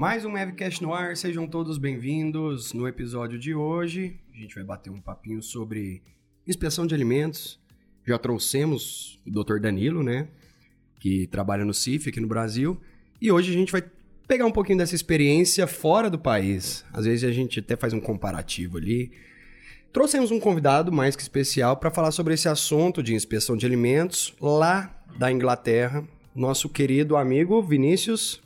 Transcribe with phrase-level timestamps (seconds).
[0.00, 2.72] Mais um Mavcast no ar, sejam todos bem-vindos.
[2.72, 6.02] No episódio de hoje, a gente vai bater um papinho sobre
[6.48, 7.60] inspeção de alimentos.
[8.06, 9.60] Já trouxemos o Dr.
[9.60, 10.28] Danilo, né?
[10.98, 12.80] Que trabalha no CIF aqui no Brasil.
[13.20, 13.84] E hoje a gente vai
[14.26, 16.82] pegar um pouquinho dessa experiência fora do país.
[16.94, 19.12] Às vezes a gente até faz um comparativo ali.
[19.92, 24.34] Trouxemos um convidado mais que especial para falar sobre esse assunto de inspeção de alimentos
[24.40, 26.02] lá da Inglaterra,
[26.34, 28.40] nosso querido amigo Vinícius.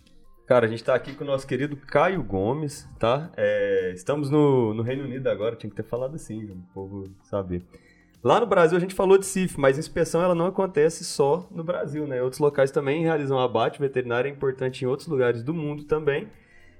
[0.46, 3.30] Cara, a gente tá aqui com o nosso querido Caio Gomes, tá?
[3.34, 7.62] É, estamos no, no Reino Unido agora, tinha que ter falado assim, o povo saber.
[8.22, 11.48] Lá no Brasil a gente falou de CIF, mas a inspeção ela não acontece só
[11.50, 12.22] no Brasil, né?
[12.22, 16.28] Outros locais também realizam abate veterinário, é importante em outros lugares do mundo também.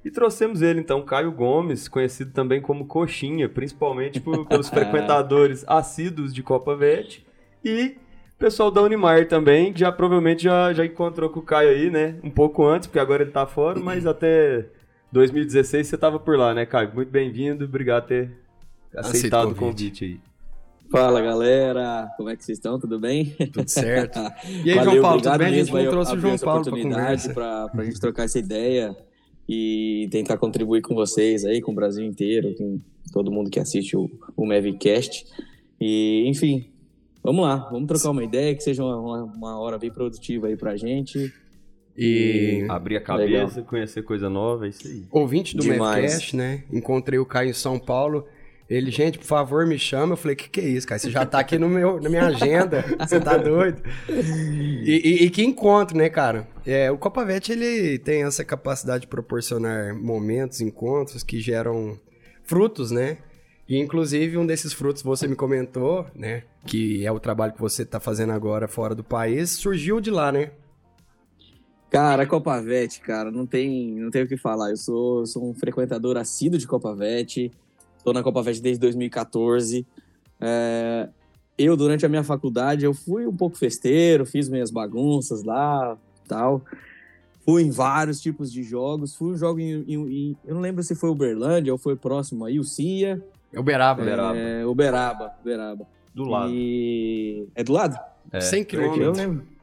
[0.04, 6.34] E trouxemos ele, então, Caio Gomes, conhecido também como Coxinha, principalmente por, pelos frequentadores assíduos
[6.34, 7.26] de Copa Vet.
[7.64, 7.96] E
[8.44, 12.16] pessoal da Unimar também, que já provavelmente já, já encontrou com o Caio aí, né?
[12.22, 14.66] Um pouco antes, porque agora ele tá fora, mas até
[15.12, 16.92] 2016 você tava por lá, né, Caio?
[16.94, 18.30] Muito bem-vindo, obrigado por ter
[18.94, 20.20] aceitado o convite aí.
[20.90, 22.78] Fala galera, como é que vocês estão?
[22.78, 23.34] Tudo bem?
[23.50, 24.18] Tudo certo.
[24.62, 25.46] E aí, Valeu, João Paulo, tudo bem?
[25.46, 28.94] A gente não trouxe o João Paulo oportunidade para a gente trocar essa ideia
[29.48, 32.78] e tentar contribuir com vocês aí, com o Brasil inteiro, com
[33.10, 35.24] todo mundo que assiste o, o Mavcast.
[35.80, 36.73] E, enfim,
[37.24, 40.76] vamos lá, vamos trocar uma ideia, que seja uma, uma hora bem produtiva aí pra
[40.76, 41.32] gente.
[41.96, 43.64] E, e abrir a cabeça, legal.
[43.64, 45.04] conhecer coisa nova, é isso aí.
[45.10, 46.64] Ouvinte do Mavcast, né?
[46.70, 48.26] Encontrei o Caio em São Paulo.
[48.68, 50.14] Ele, gente, por favor, me chama.
[50.14, 50.98] Eu falei, que que é isso, cara?
[50.98, 52.84] Você já tá aqui no meu, na minha agenda.
[52.98, 53.82] Você tá doido?
[54.86, 56.46] E, e, e, que encontro, né, cara?
[56.66, 61.98] É, o Copavete, ele tem essa capacidade de proporcionar momentos, encontros que geram
[62.42, 63.16] frutos, né?
[63.68, 66.42] E, inclusive, um desses frutos você me comentou, né?
[66.66, 70.30] Que é o trabalho que você tá fazendo agora fora do país, surgiu de lá,
[70.30, 70.50] né?
[71.90, 74.70] Cara, Copavete, cara, não tem, não tem o que falar.
[74.70, 77.52] Eu sou, sou um frequentador assíduo de Copavete.
[78.02, 79.86] Tô na Copa Verde desde 2014.
[80.40, 81.08] É,
[81.56, 85.96] eu, durante a minha faculdade, eu fui um pouco festeiro, fiz minhas bagunças lá,
[86.28, 86.62] tal.
[87.44, 89.14] Fui em vários tipos de jogos.
[89.14, 92.44] Fui um jogo em, em, em eu não lembro se foi Uberlândia ou foi próximo
[92.44, 92.64] aí, o
[93.54, 93.58] CIA.
[93.58, 94.04] É Uberaba.
[94.36, 95.86] É, Uberaba, Uberaba.
[96.14, 96.52] Do lado.
[96.52, 97.48] E...
[97.54, 97.98] É do lado?
[98.32, 98.40] É.
[98.40, 99.06] 100 quilômetros.
[99.06, 99.54] Eu lembro.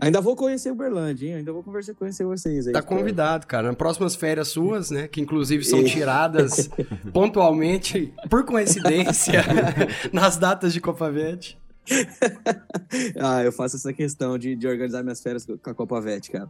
[0.00, 1.34] Ainda vou conhecer Uberlândia, hein?
[1.36, 2.72] Ainda vou conversar, conhecer vocês aí.
[2.72, 3.68] Tá convidado, cara.
[3.68, 5.06] Nas próximas férias suas, né?
[5.06, 6.70] Que inclusive são tiradas
[7.12, 9.44] pontualmente, por coincidência,
[10.10, 11.58] nas datas de Copa Verde.
[13.20, 16.48] ah, eu faço essa questão de, de organizar minhas férias com a Copa Vete, cara.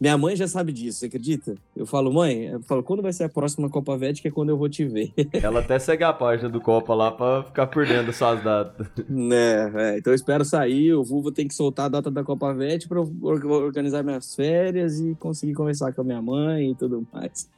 [0.00, 1.56] Minha mãe já sabe disso, você acredita?
[1.74, 4.50] Eu falo, mãe, eu falo, quando vai ser a próxima Copa Vet, que é quando
[4.50, 5.12] eu vou te ver.
[5.42, 8.86] Ela até segue a página do Copa lá pra ficar das suas datas.
[9.08, 12.54] Né, é, então eu espero sair, o Vulva tem que soltar a data da Copa
[12.54, 17.06] Vet pra eu organizar minhas férias e conseguir conversar com a minha mãe e tudo
[17.12, 17.50] mais.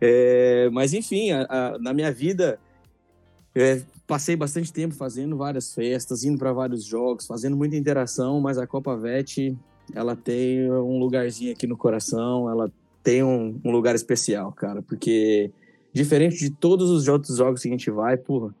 [0.00, 2.58] É, mas enfim, a, a, na minha vida,
[3.54, 8.58] é, passei bastante tempo fazendo várias festas, indo para vários jogos, fazendo muita interação, mas
[8.58, 9.56] a Copa Vet
[9.94, 12.70] ela tem um lugarzinho aqui no coração, ela
[13.02, 15.50] tem um, um lugar especial, cara, porque
[15.92, 18.54] diferente de todos os outros jogos que a gente vai, porra,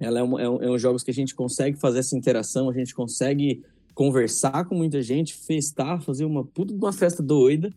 [0.00, 2.68] ela é um, é um, é um jogos que a gente consegue fazer essa interação,
[2.68, 3.62] a gente consegue
[3.94, 7.72] conversar com muita gente, festar, fazer uma puta uma festa doida,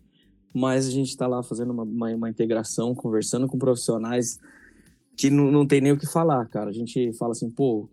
[0.52, 4.38] mas a gente tá lá fazendo uma, uma, uma integração, conversando com profissionais
[5.16, 6.70] que não, não tem nem o que falar, cara.
[6.70, 7.88] A gente fala assim, pô,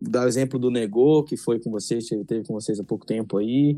[0.00, 3.36] dar o exemplo do Negô, que foi com vocês, teve com vocês há pouco tempo
[3.36, 3.76] aí,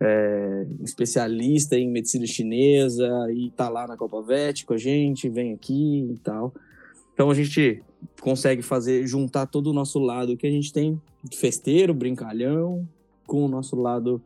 [0.00, 5.52] é, especialista em medicina chinesa e tá lá na Copa Vet com a gente, vem
[5.52, 6.52] aqui e tal.
[7.12, 7.82] Então a gente
[8.20, 11.00] consegue fazer, juntar todo o nosso lado que a gente tem
[11.34, 12.88] festeiro, brincalhão,
[13.26, 14.22] com o nosso lado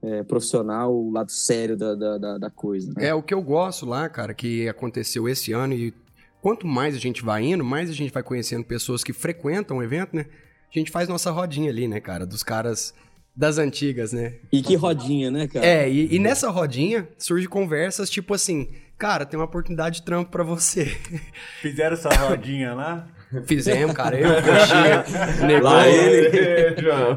[0.00, 2.92] é, profissional, o lado sério da, da, da coisa.
[2.96, 3.08] Né?
[3.08, 5.92] É, o que eu gosto lá, cara, que aconteceu esse ano e
[6.40, 9.82] quanto mais a gente vai indo, mais a gente vai conhecendo pessoas que frequentam o
[9.82, 10.26] evento, né?
[10.74, 12.26] A gente faz nossa rodinha ali, né, cara?
[12.26, 12.94] Dos caras
[13.34, 14.34] das antigas, né?
[14.50, 15.64] E que rodinha, né, cara?
[15.64, 18.68] É, e, e nessa rodinha surge conversas tipo assim,
[18.98, 20.86] cara, tem uma oportunidade de trampo para você.
[21.62, 23.08] Fizeram essa rodinha lá?
[23.46, 24.18] Fizemos, cara.
[24.18, 25.70] Eu, coxinha, negou.
[25.70, 27.16] Lá ele, João.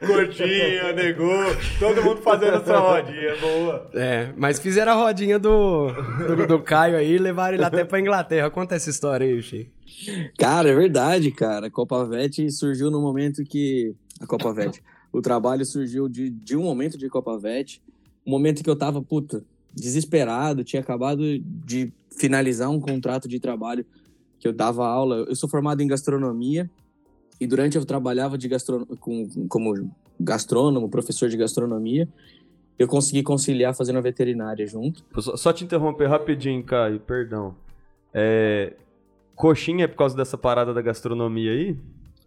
[0.04, 1.56] Coxinha, negou.
[1.78, 3.90] Todo mundo fazendo essa rodinha, boa.
[3.94, 5.92] É, mas fizeram a rodinha do,
[6.26, 8.50] do, do Caio aí e levaram ele até pra Inglaterra.
[8.50, 9.79] Conta essa história aí, Chico.
[10.38, 11.66] Cara, é verdade, cara.
[11.66, 13.94] A Copa Vet surgiu no momento que.
[14.20, 14.82] A Copa Vet.
[15.12, 17.82] O trabalho surgiu de, de um momento de Copa Vet.
[18.26, 19.44] Um momento que eu tava, puta,
[19.74, 20.64] desesperado.
[20.64, 23.84] Tinha acabado de finalizar um contrato de trabalho
[24.38, 25.26] que eu dava aula.
[25.28, 26.70] Eu sou formado em gastronomia
[27.40, 32.06] e durante eu trabalhava de gastro, com, como gastrônomo, professor de gastronomia.
[32.78, 35.04] eu consegui conciliar fazendo a veterinária junto.
[35.18, 37.54] Só, só te interromper rapidinho, Caio, perdão.
[38.12, 38.74] É,
[39.40, 41.76] coxinha é por causa dessa parada da gastronomia aí?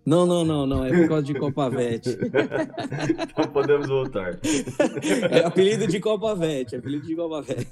[0.05, 0.83] Não, não, não, não.
[0.83, 2.09] É por causa de Copavete.
[2.19, 4.37] então podemos voltar.
[5.31, 7.69] É apelido de Copavete, é apelido de Copavete.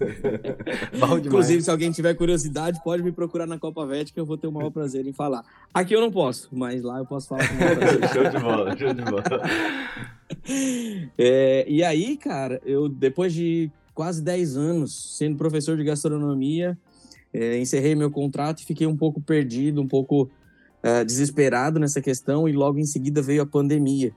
[1.25, 4.51] Inclusive, se alguém tiver curiosidade, pode me procurar na Copavete que eu vou ter o
[4.51, 5.43] maior prazer em falar.
[5.73, 9.01] Aqui eu não posso, mas lá eu posso falar com Show de bola, show de
[9.03, 9.23] bola.
[11.17, 16.77] É, e aí, cara, eu depois de quase 10 anos sendo professor de gastronomia,
[17.33, 22.47] é, encerrei meu contrato e fiquei um pouco perdido, um pouco uh, desesperado nessa questão
[22.47, 24.13] e logo em seguida veio a pandemia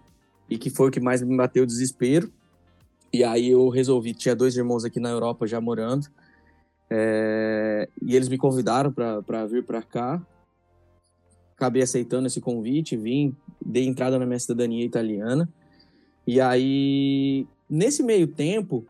[0.48, 2.30] e que foi o que mais me bateu o desespero.
[3.12, 6.08] E aí eu resolvi, tinha dois irmãos aqui na Europa já morando,
[6.90, 10.20] é, e eles me convidaram para vir para cá.
[11.56, 13.34] Acabei aceitando esse convite, vim,
[13.64, 15.48] dei entrada na minha cidadania italiana.
[16.26, 18.84] E aí, nesse meio tempo,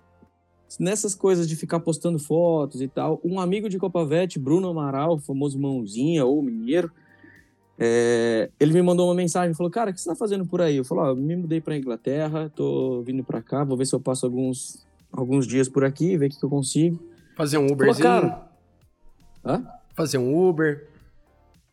[0.78, 5.58] nessas coisas de ficar postando fotos e tal, um amigo de Copavete, Bruno Amaral, famoso
[5.58, 6.90] mãozinha ou mineiro,
[7.78, 10.76] é, ele me mandou uma mensagem, falou, cara, o que você tá fazendo por aí?
[10.76, 13.94] Eu falei, ó, oh, me mudei pra Inglaterra, tô vindo pra cá, vou ver se
[13.94, 16.98] eu passo alguns, alguns dias por aqui, ver o que, que eu consigo.
[17.36, 18.06] Fazer um Uberzinho?
[18.06, 18.48] Falou, cara...
[19.44, 19.66] Hã?
[19.94, 20.88] Fazer um Uber?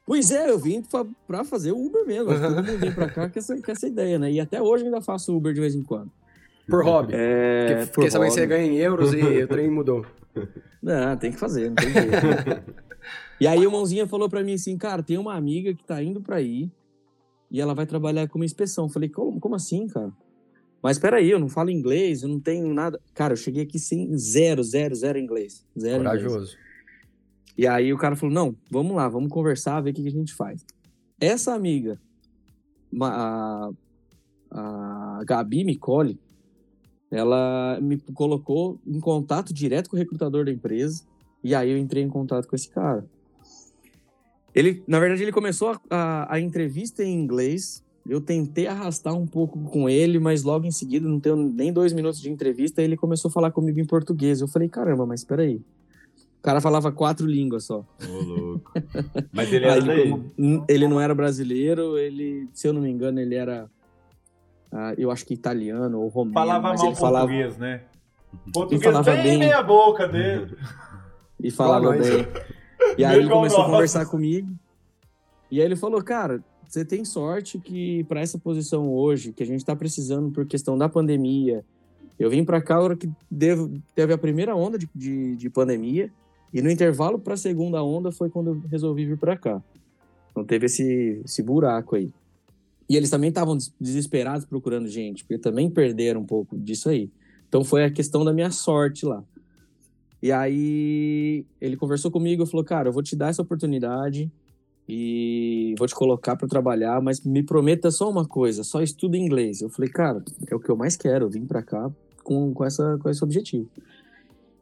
[0.06, 2.34] Pois é, eu vim pra, pra fazer o Uber mesmo.
[2.34, 4.32] Todo mundo vem pra cá com essa, com essa ideia, né?
[4.32, 6.12] E até hoje eu ainda faço Uber de vez em quando.
[6.72, 7.14] Por hobby?
[7.16, 8.32] É, porque, por porque hobby.
[8.32, 10.06] você ganha em euros e o trem mudou.
[10.82, 12.64] Não, tem que fazer, não tem jeito.
[13.40, 16.22] E aí o mãozinha falou para mim assim, cara, tem uma amiga que tá indo
[16.22, 16.72] para aí
[17.52, 18.90] e ela vai trabalhar como inspeção.
[18.90, 20.12] falei, como, como assim, cara?
[20.82, 23.00] Mas peraí, eu não falo inglês, eu não tenho nada.
[23.14, 25.66] Cara, eu cheguei aqui sem zero, zero, zero inglês.
[25.80, 26.36] Zero Corajoso.
[26.36, 26.58] Inglês.
[27.58, 30.12] E aí o cara falou, não, vamos lá, vamos conversar, ver o que, que a
[30.12, 30.66] gente faz.
[31.20, 32.00] Essa amiga,
[33.02, 33.70] a,
[34.50, 36.20] a Gabi Micoli,
[37.12, 41.04] ela me colocou em contato direto com o recrutador da empresa.
[41.44, 43.06] E aí eu entrei em contato com esse cara.
[44.56, 47.84] Ele, na verdade, ele começou a, a, a, entrevista em inglês.
[48.08, 51.94] Eu tentei arrastar um pouco com ele, mas logo em seguida, não tenho nem dois
[51.94, 54.42] minutos de entrevista, ele começou a falar comigo em português.
[54.42, 55.62] Eu falei, caramba, mas peraí.
[56.40, 57.86] O cara falava quatro línguas só.
[58.10, 58.72] Ô, louco.
[59.32, 60.64] Mas ele era ele?
[60.68, 63.70] Ele não era brasileiro, ele, se eu não me engano, ele era,
[64.72, 66.34] uh, eu acho que italiano ou romeno.
[66.34, 67.32] Falava mal português, falava...
[67.60, 67.82] né?
[68.54, 70.56] Português falava bem, bem meia boca dele.
[71.40, 72.28] E falava bem.
[72.98, 74.50] E aí ele começou a conversar comigo.
[75.50, 79.46] E aí ele falou, cara, você tem sorte que para essa posição hoje, que a
[79.46, 81.66] gente está precisando por questão da pandemia,
[82.18, 85.50] eu vim para cá a hora que devo, teve a primeira onda de, de, de
[85.50, 86.10] pandemia,
[86.54, 89.62] e no intervalo para a segunda onda foi quando eu resolvi vir para cá.
[90.32, 92.14] Então teve esse, esse buraco aí.
[92.92, 97.10] E eles também estavam desesperados procurando gente, porque também perderam um pouco disso aí.
[97.48, 99.24] Então foi a questão da minha sorte lá.
[100.22, 104.30] E aí ele conversou comigo e falou: Cara, eu vou te dar essa oportunidade
[104.90, 109.62] e vou te colocar para trabalhar, mas me prometa só uma coisa: só estuda inglês.
[109.62, 111.90] Eu falei: Cara, é o que eu mais quero, eu vim para cá
[112.26, 113.70] com, com, essa, com esse objetivo.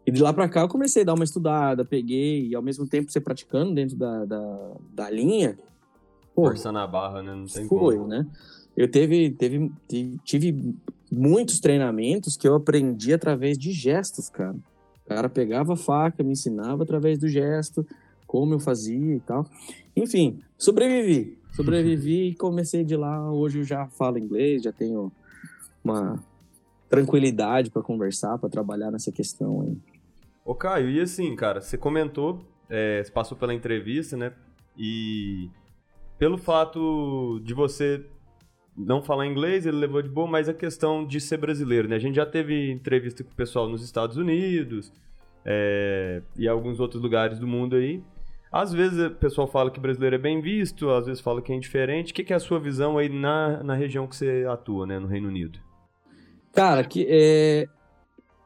[0.05, 2.87] E de lá para cá eu comecei a dar uma estudada, peguei, e ao mesmo
[2.87, 5.57] tempo você praticando dentro da, da, da linha.
[6.41, 7.35] Pô, Forçando a barra, né?
[7.35, 8.07] Não tem foi, como.
[8.07, 8.25] né?
[8.75, 9.71] Eu teve, teve,
[10.23, 10.75] tive
[11.11, 14.55] muitos treinamentos que eu aprendi através de gestos, cara
[15.09, 17.85] cara pegava a faca, me ensinava através do gesto,
[18.27, 19.45] como eu fazia e tal.
[19.95, 21.39] Enfim, sobrevivi.
[21.51, 23.29] Sobrevivi e comecei de lá.
[23.31, 25.11] Hoje eu já falo inglês, já tenho
[25.83, 26.23] uma
[26.87, 29.75] tranquilidade para conversar, para trabalhar nessa questão aí.
[30.45, 34.31] Ô Caio, e assim, cara, você comentou, é, você passou pela entrevista, né?
[34.77, 35.49] E
[36.19, 38.05] pelo fato de você
[38.77, 41.95] não falar inglês, ele levou de boa, mas a questão de ser brasileiro, né?
[41.95, 44.91] A gente já teve entrevista com o pessoal nos Estados Unidos
[45.45, 48.03] é, e alguns outros lugares do mundo aí.
[48.51, 51.55] Às vezes o pessoal fala que brasileiro é bem visto, às vezes fala que é
[51.55, 52.11] indiferente.
[52.11, 54.99] O que, que é a sua visão aí na, na região que você atua, né,
[54.99, 55.59] no Reino Unido?
[56.51, 57.67] Cara, que é...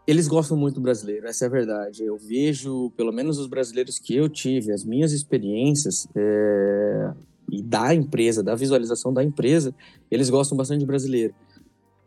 [0.05, 2.03] eles gostam muito do brasileiro, essa é a verdade.
[2.03, 7.13] Eu vejo, pelo menos os brasileiros que eu tive, as minhas experiências, é
[7.51, 9.73] e da empresa, da visualização da empresa,
[10.09, 11.33] eles gostam bastante de brasileiro.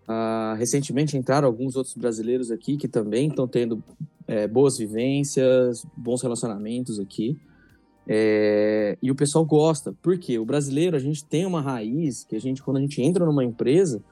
[0.08, 3.82] Uh, recentemente entraram alguns outros brasileiros aqui que também estão tendo
[4.26, 7.38] é, boas vivências, bons relacionamentos aqui.
[8.08, 12.40] É, e o pessoal gosta, porque o brasileiro, a gente tem uma raiz que a
[12.40, 14.02] gente, quando a gente entra numa empresa,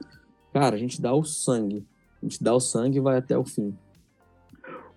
[0.53, 1.85] cara, a gente dá o sangue.
[2.21, 3.73] A gente dá o sangue e vai até o fim.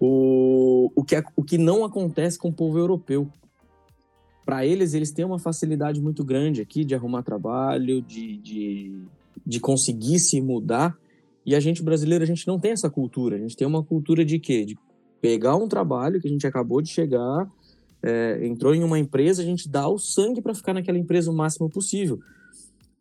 [0.01, 3.29] O, o, que, é, o que não acontece com o povo europeu
[4.49, 8.99] para eles, eles têm uma facilidade muito grande aqui de arrumar trabalho, de, de,
[9.45, 10.97] de conseguir se mudar.
[11.45, 13.37] E a gente brasileiro, a gente não tem essa cultura.
[13.37, 14.65] A gente tem uma cultura de quê?
[14.65, 14.79] De
[15.21, 17.47] pegar um trabalho que a gente acabou de chegar,
[18.03, 21.37] é, entrou em uma empresa, a gente dá o sangue para ficar naquela empresa o
[21.37, 22.19] máximo possível.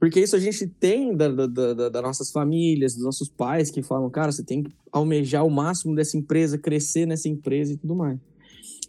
[0.01, 3.82] Porque isso a gente tem da, da, da, das nossas famílias, dos nossos pais que
[3.82, 7.96] falam, cara, você tem que almejar o máximo dessa empresa, crescer nessa empresa e tudo
[7.96, 8.20] mais.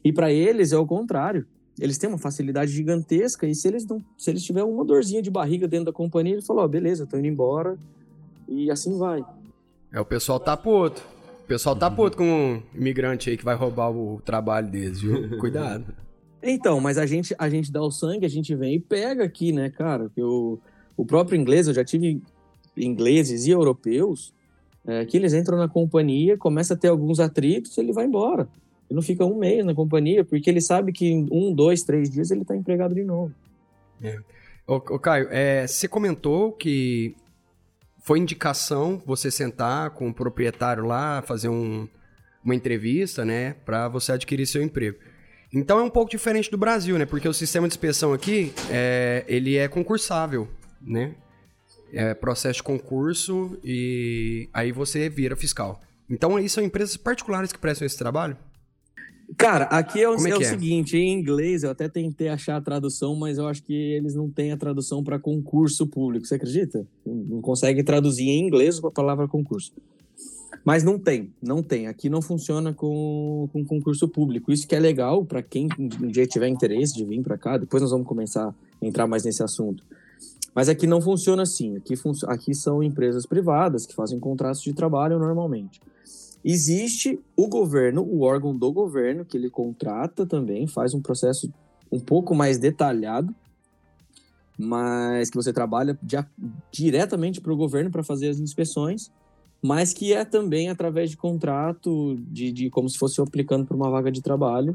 [0.04, 1.46] E para eles é o contrário.
[1.80, 5.30] Eles têm uma facilidade gigantesca e se eles não, se eles tiverem uma dorzinha de
[5.30, 7.78] barriga dentro da companhia, ele falou, oh, beleza, tô indo embora
[8.48, 9.24] e assim vai.
[9.92, 11.02] É, o pessoal tá puto.
[11.44, 15.36] O pessoal tá puto com um imigrante aí que vai roubar o trabalho deles, viu?
[15.38, 15.94] Cuidado.
[16.42, 19.50] Então, mas a gente, a gente dá o sangue, a gente vem e pega aqui,
[19.52, 20.10] né, cara?
[20.14, 20.58] Que o,
[20.96, 22.20] o próprio inglês, eu já tive
[22.76, 24.32] ingleses e europeus
[24.86, 28.48] é, que eles entram na companhia, começa a ter alguns atritos, ele vai embora.
[28.88, 32.08] Ele não fica um mês na companhia, porque ele sabe que em um, dois, três
[32.08, 33.34] dias ele está empregado de novo.
[34.02, 34.18] É.
[34.66, 37.14] Ô, ô Caio, é, você comentou que
[38.00, 41.86] foi indicação você sentar com o proprietário lá, fazer um,
[42.42, 44.98] uma entrevista, né, para você adquirir seu emprego.
[45.52, 47.06] Então é um pouco diferente do Brasil, né?
[47.06, 50.46] Porque o sistema de inspeção aqui, é, ele é concursável,
[50.80, 51.14] né?
[51.90, 55.80] É processo de concurso e aí você vira fiscal.
[56.08, 58.36] Então aí são empresas particulares que prestam esse trabalho?
[59.36, 62.60] Cara, aqui é o, é é o seguinte, em inglês eu até tentei achar a
[62.60, 66.86] tradução, mas eu acho que eles não têm a tradução para concurso público, você acredita?
[67.04, 69.72] Não consegue traduzir em inglês a palavra concurso.
[70.64, 71.86] Mas não tem, não tem.
[71.86, 74.52] Aqui não funciona com, com concurso público.
[74.52, 77.56] Isso que é legal para quem um dia tiver interesse de vir para cá.
[77.56, 79.82] Depois nós vamos começar a entrar mais nesse assunto.
[80.54, 81.76] Mas aqui não funciona assim.
[81.76, 81.94] Aqui,
[82.26, 85.80] aqui são empresas privadas que fazem contratos de trabalho normalmente.
[86.50, 91.52] Existe o governo, o órgão do governo, que ele contrata também, faz um processo
[91.92, 93.34] um pouco mais detalhado,
[94.58, 95.98] mas que você trabalha
[96.72, 99.12] diretamente para o governo para fazer as inspeções,
[99.60, 103.90] mas que é também através de contrato, de, de como se fosse aplicando para uma
[103.90, 104.74] vaga de trabalho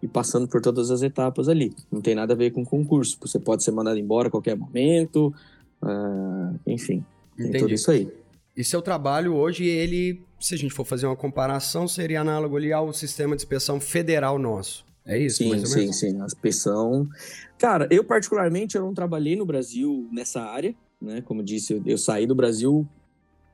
[0.00, 1.74] e passando por todas as etapas ali.
[1.90, 3.18] Não tem nada a ver com concurso.
[3.22, 5.34] Você pode ser mandado embora a qualquer momento,
[5.82, 7.04] uh, enfim,
[7.36, 8.08] tem tudo isso aí.
[8.58, 12.72] E seu trabalho hoje, ele, se a gente for fazer uma comparação, seria análogo ali
[12.72, 14.84] ao sistema de inspeção federal nosso.
[15.06, 15.36] É isso?
[15.36, 16.20] Sim, sim, sim.
[16.20, 17.08] A inspeção.
[17.56, 21.20] Cara, eu particularmente eu não trabalhei no Brasil nessa área, né?
[21.20, 22.84] Como disse, eu, eu saí do Brasil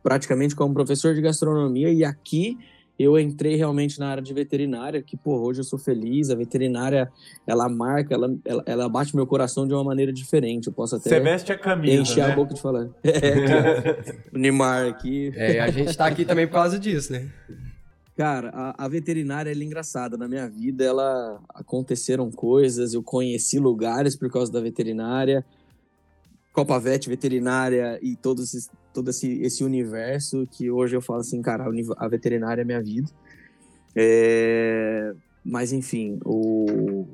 [0.03, 2.59] praticamente como professor de gastronomia e aqui
[2.99, 7.11] eu entrei realmente na área de veterinária, que, pô, hoje eu sou feliz, a veterinária,
[7.47, 11.09] ela marca, ela, ela, ela bate meu coração de uma maneira diferente, eu posso até...
[11.09, 12.33] Você veste a camisa, Encher né?
[12.33, 12.89] a boca de falar.
[13.05, 15.33] É, o Neymar aqui...
[15.35, 17.29] É, a gente tá aqui também por causa disso, né?
[18.17, 23.59] Cara, a, a veterinária, ela é engraçada, na minha vida, ela aconteceram coisas, eu conheci
[23.59, 25.45] lugares por causa da veterinária,
[26.55, 31.43] Copa Vet, veterinária e todo, esse, todo esse, esse universo que hoje eu falo assim,
[31.43, 33.11] cara, a veterinária é minha vida.
[33.95, 35.13] É...
[35.45, 37.09] Mas enfim, o...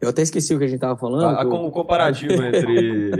[0.00, 1.24] eu até esqueci o que a gente tava falando.
[1.24, 3.10] Ah, o comparativo entre,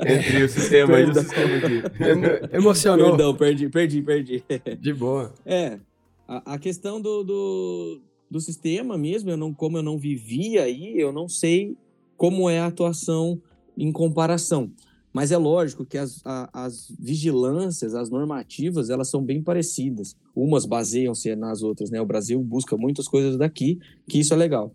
[0.00, 2.56] entre o sistema e o sistema aqui.
[2.56, 3.10] Emocionou.
[3.10, 4.44] Perdão, perdi, perdi, perdi.
[4.80, 5.34] De boa.
[5.44, 5.78] É,
[6.26, 10.98] a, a questão do, do, do sistema mesmo, eu não, como eu não vivia aí,
[10.98, 11.76] eu não sei
[12.16, 13.40] como é a atuação
[13.76, 14.70] em comparação.
[15.12, 20.16] Mas é lógico que as, a, as vigilâncias, as normativas, elas são bem parecidas.
[20.34, 22.00] Umas baseiam-se nas outras, né?
[22.00, 24.72] O Brasil busca muitas coisas daqui, que isso é legal.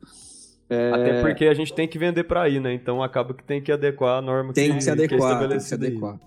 [0.70, 0.92] É...
[0.92, 2.74] Até porque a gente tem que vender para aí, né?
[2.74, 5.48] Então acaba que tem que adequar a norma tem que, que se adequar, que é
[5.48, 6.20] tem que se adequar.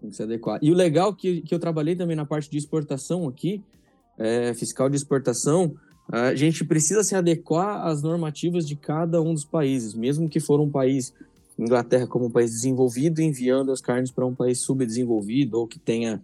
[0.00, 0.58] Tem que se adequar.
[0.62, 3.64] E o legal que, que eu trabalhei também na parte de exportação aqui,
[4.16, 5.74] é, fiscal de exportação,
[6.12, 10.60] a gente precisa se adequar às normativas de cada um dos países, mesmo que for
[10.60, 11.14] um país
[11.64, 16.22] Inglaterra como um país desenvolvido enviando as carnes para um país subdesenvolvido ou que tenha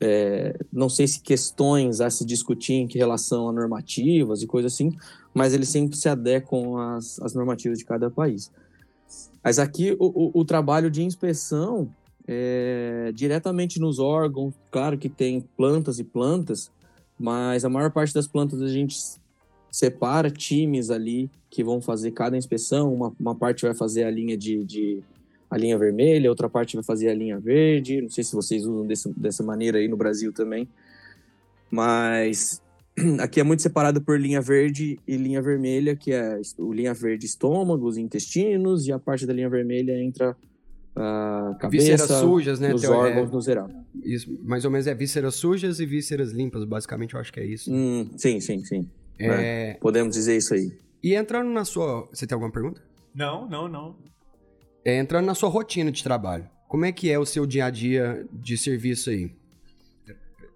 [0.00, 4.96] é, não sei se questões a se discutir em relação a normativas e coisas assim,
[5.34, 8.50] mas eles sempre se adequam às, às normativas de cada país.
[9.44, 11.90] Mas aqui o, o, o trabalho de inspeção
[12.26, 16.70] é, diretamente nos órgãos, claro que tem plantas e plantas,
[17.18, 18.96] mas a maior parte das plantas a gente
[19.70, 22.94] separa times ali que vão fazer cada inspeção.
[22.94, 25.02] Uma, uma parte vai fazer a linha de, de,
[25.50, 28.00] a linha vermelha, outra parte vai fazer a linha verde.
[28.00, 30.68] Não sei se vocês usam desse, dessa maneira aí no Brasil também.
[31.70, 32.62] Mas
[33.18, 37.26] aqui é muito separado por linha verde e linha vermelha, que é o linha verde
[37.26, 40.36] estômago, os intestinos, e a parte da linha vermelha entra
[40.94, 42.74] a cabeça, vísceras sujas, né?
[42.74, 43.70] Os órgãos é, no geral.
[44.04, 47.46] Isso, mais ou menos é vísceras sujas e vísceras limpas, basicamente eu acho que é
[47.46, 47.72] isso.
[47.72, 48.88] Hum, sim, sim, sim.
[49.18, 49.76] É...
[49.80, 50.72] Podemos dizer isso aí.
[51.02, 52.06] E entrando na sua.
[52.12, 52.82] Você tem alguma pergunta?
[53.14, 53.96] Não, não, não.
[54.84, 57.70] É, entrando na sua rotina de trabalho, como é que é o seu dia a
[57.70, 59.34] dia de serviço aí?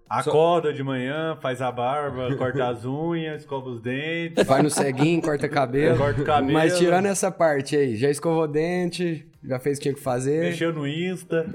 [0.07, 4.45] Acorda de manhã, faz a barba, corta as unhas, escova os dentes.
[4.45, 5.97] Vai no ceguinho, corta cabelo.
[5.97, 6.53] Corta o cabelo.
[6.53, 10.41] Mas tirando essa parte aí, já escovou dente, já fez o que tinha que fazer.
[10.41, 11.45] Mexeu no Insta.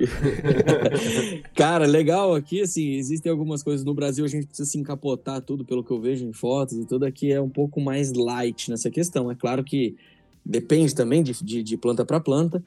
[1.54, 5.64] Cara, legal aqui, assim, existem algumas coisas no Brasil, a gente precisa se encapotar tudo,
[5.64, 8.90] pelo que eu vejo em fotos e tudo aqui é um pouco mais light nessa
[8.90, 9.30] questão.
[9.30, 9.96] É claro que
[10.44, 12.62] depende também de, de, de planta para planta,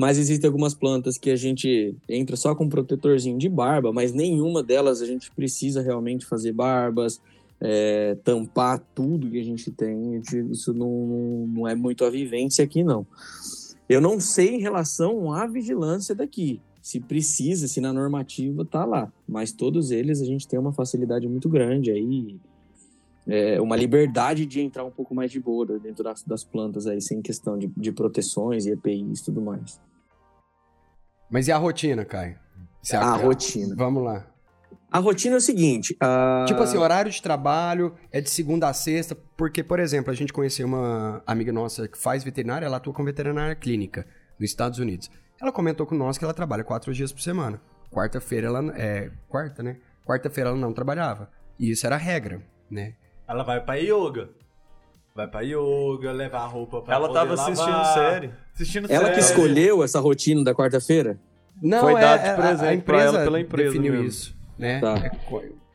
[0.00, 4.62] mas existem algumas plantas que a gente entra só com protetorzinho de barba, mas nenhuma
[4.62, 7.20] delas a gente precisa realmente fazer barbas,
[7.60, 10.18] é, tampar tudo que a gente tem.
[10.50, 13.06] Isso não, não é muito a vivência aqui, não.
[13.86, 16.62] Eu não sei em relação à vigilância daqui.
[16.80, 19.12] Se precisa, se na normativa tá lá.
[19.28, 22.40] Mas todos eles a gente tem uma facilidade muito grande aí.
[23.26, 27.02] É, uma liberdade de entrar um pouco mais de boa dentro das, das plantas aí,
[27.02, 29.78] sem questão de, de proteções e EPIs e tudo mais.
[31.30, 32.36] Mas e a rotina, Caio?
[32.82, 33.74] Você a rotina.
[33.76, 34.26] Vamos lá.
[34.90, 35.96] A rotina é o seguinte.
[36.02, 36.44] Uh...
[36.46, 40.32] Tipo assim, horário de trabalho é de segunda a sexta, porque, por exemplo, a gente
[40.32, 44.06] conheceu uma amiga nossa que faz veterinária, ela atua com veterinária clínica
[44.38, 45.08] nos Estados Unidos.
[45.40, 47.60] Ela comentou com nós que ela trabalha quatro dias por semana.
[47.90, 48.74] Quarta-feira ela.
[48.76, 49.10] É.
[49.28, 49.76] Quarta, né?
[50.04, 51.30] Quarta-feira ela não trabalhava.
[51.58, 52.94] E isso era a regra, né?
[53.28, 54.30] Ela vai pra yoga.
[55.20, 58.30] Vai pra yoga, levar a roupa pra Ela tava lavar, assistindo série.
[58.54, 59.14] Assistindo Ela série.
[59.16, 61.20] que escolheu essa rotina da quarta-feira?
[61.62, 64.08] Não, Foi é, dado de presente a, a empresa ela pela empresa definiu mesmo.
[64.08, 64.80] isso, né?
[64.80, 64.96] Tá.
[64.96, 65.10] É...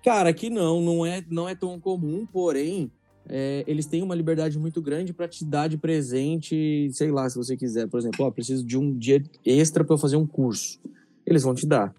[0.04, 2.92] Cara, aqui não, não é, não é tão comum, porém,
[3.30, 7.38] é, eles têm uma liberdade muito grande para te dar de presente, sei lá, se
[7.38, 7.88] você quiser.
[7.88, 10.80] Por exemplo, ó, preciso de um dia extra para eu fazer um curso.
[11.24, 11.94] Eles vão te dar.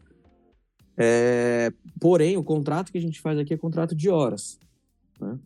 [0.96, 4.58] É, porém, o contrato que a gente faz aqui é contrato de horas.
[5.20, 5.38] Né?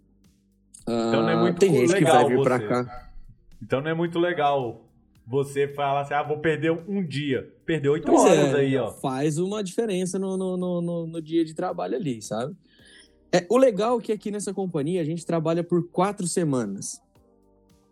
[0.91, 3.11] Então não é ah, muito Tem gente que vai vir para cá.
[3.63, 4.85] Então não é muito legal
[5.27, 7.53] você falar assim, ah, vou perder um dia.
[7.65, 8.91] Perdeu oito horas é, aí, ó.
[8.91, 12.57] Faz uma diferença no, no, no, no, dia de trabalho ali, sabe?
[13.33, 17.01] É, o legal é que aqui nessa companhia a gente trabalha por quatro semanas.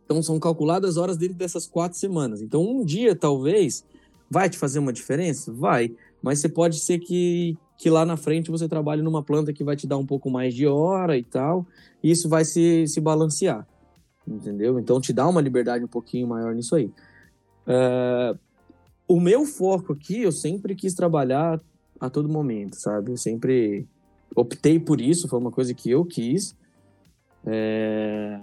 [0.05, 2.43] Então são calculadas horas dentro dessas quatro semanas.
[2.43, 3.85] Então um dia, talvez,
[4.29, 5.53] vai te fazer uma diferença?
[5.53, 5.95] Vai.
[6.21, 9.77] Mas você pode ser que, que lá na frente você trabalhe numa planta que vai
[9.77, 11.65] te dar um pouco mais de hora e tal,
[12.03, 13.67] e isso vai se, se balancear,
[14.27, 14.81] entendeu?
[14.81, 16.87] Então te dá uma liberdade um pouquinho maior nisso aí.
[17.67, 18.37] Uh,
[19.07, 21.61] o meu foco aqui, eu sempre quis trabalhar
[22.01, 23.13] a todo momento, sabe?
[23.13, 23.87] Eu sempre
[24.35, 26.57] optei por isso, foi uma coisa que eu quis.
[27.47, 28.41] É,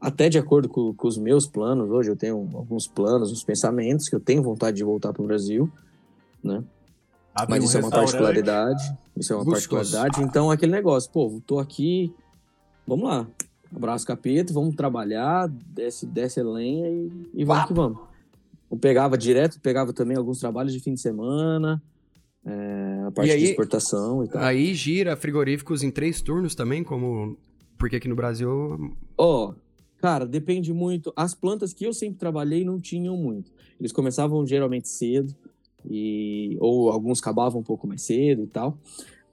[0.00, 4.08] até de acordo com, com, os meus planos, hoje eu tenho alguns planos, uns pensamentos
[4.08, 5.70] que eu tenho vontade de voltar para o Brasil,
[6.42, 6.64] né?
[7.48, 8.98] Mas isso um é uma particularidade.
[9.16, 9.70] Isso é uma Gostoso.
[9.70, 10.22] particularidade.
[10.22, 12.14] Então, aquele negócio, pô, tô aqui,
[12.86, 13.26] vamos lá.
[13.74, 17.98] Abraço capeta, vamos trabalhar, desce, desce a lenha e, e vamos que vamos.
[18.70, 21.82] Eu pegava direto, pegava também alguns trabalhos de fim de semana,
[22.44, 24.42] é, a parte aí, de exportação e tal.
[24.42, 27.36] Aí gira frigoríficos em três turnos também, como.
[27.76, 28.96] Porque aqui no Brasil.
[29.16, 29.54] Ó, oh,
[29.98, 31.12] cara, depende muito.
[31.14, 33.52] As plantas que eu sempre trabalhei não tinham muito.
[33.78, 35.34] Eles começavam geralmente cedo
[35.84, 38.78] e ou alguns acabavam um pouco mais cedo e tal.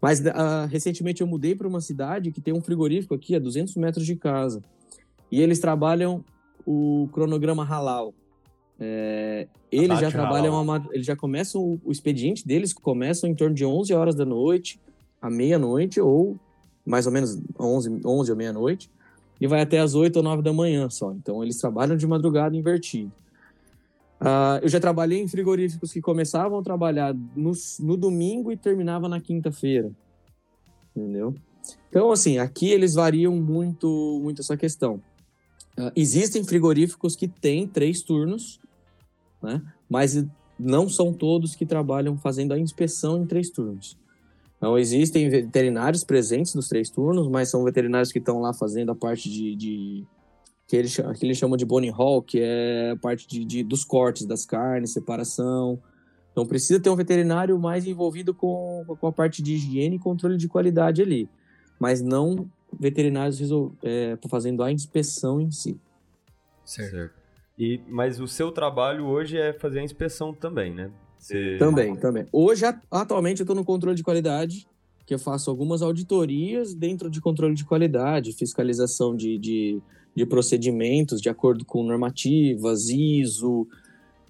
[0.02, 3.76] Mas uh, recentemente eu mudei para uma cidade que tem um frigorífico aqui a 200
[3.76, 4.62] metros de casa
[5.32, 6.24] e eles trabalham
[6.66, 8.14] o cronograma halal.
[8.78, 13.56] É, eles já trabalham, uma, eles já começam o, o expediente deles começam em torno
[13.56, 14.82] de 11 horas da noite
[15.22, 16.38] à meia-noite ou
[16.86, 18.92] mais ou menos 11, 11 ou meia-noite
[19.40, 21.12] e vai até as 8 ou 9 da manhã só.
[21.14, 23.12] Então eles trabalham de madrugada invertido.
[24.26, 29.08] Uh, eu já trabalhei em frigoríficos que começavam a trabalhar no, no domingo e terminava
[29.08, 29.92] na quinta-feira.
[30.96, 31.36] Entendeu?
[31.90, 34.96] Então, assim, aqui eles variam muito, muito essa questão.
[35.78, 38.60] Uh, existem frigoríficos que têm três turnos,
[39.44, 39.62] né?
[39.88, 40.26] Mas
[40.58, 43.96] não são todos que trabalham fazendo a inspeção em três turnos.
[44.58, 48.96] Então, existem veterinários presentes nos três turnos, mas são veterinários que estão lá fazendo a
[48.96, 50.04] parte de, de
[50.68, 53.84] que eles, que eles chamam de bone hall, que é a parte de, de, dos
[53.84, 55.80] cortes das carnes, separação.
[56.32, 60.38] Então precisa ter um veterinário mais envolvido com, com a parte de higiene e controle
[60.38, 61.30] de qualidade ali,
[61.80, 63.40] mas não veterinários
[63.84, 65.80] é, fazendo a inspeção em si.
[66.66, 67.14] Certo.
[67.58, 70.92] E, mas o seu trabalho hoje é fazer a inspeção também, né?
[71.18, 71.58] Você...
[71.58, 72.28] Também, também.
[72.32, 74.68] Hoje, atualmente, eu estou no controle de qualidade,
[75.06, 79.82] que eu faço algumas auditorias dentro de controle de qualidade, fiscalização de, de
[80.16, 83.68] de procedimentos de acordo com normativas, ISO.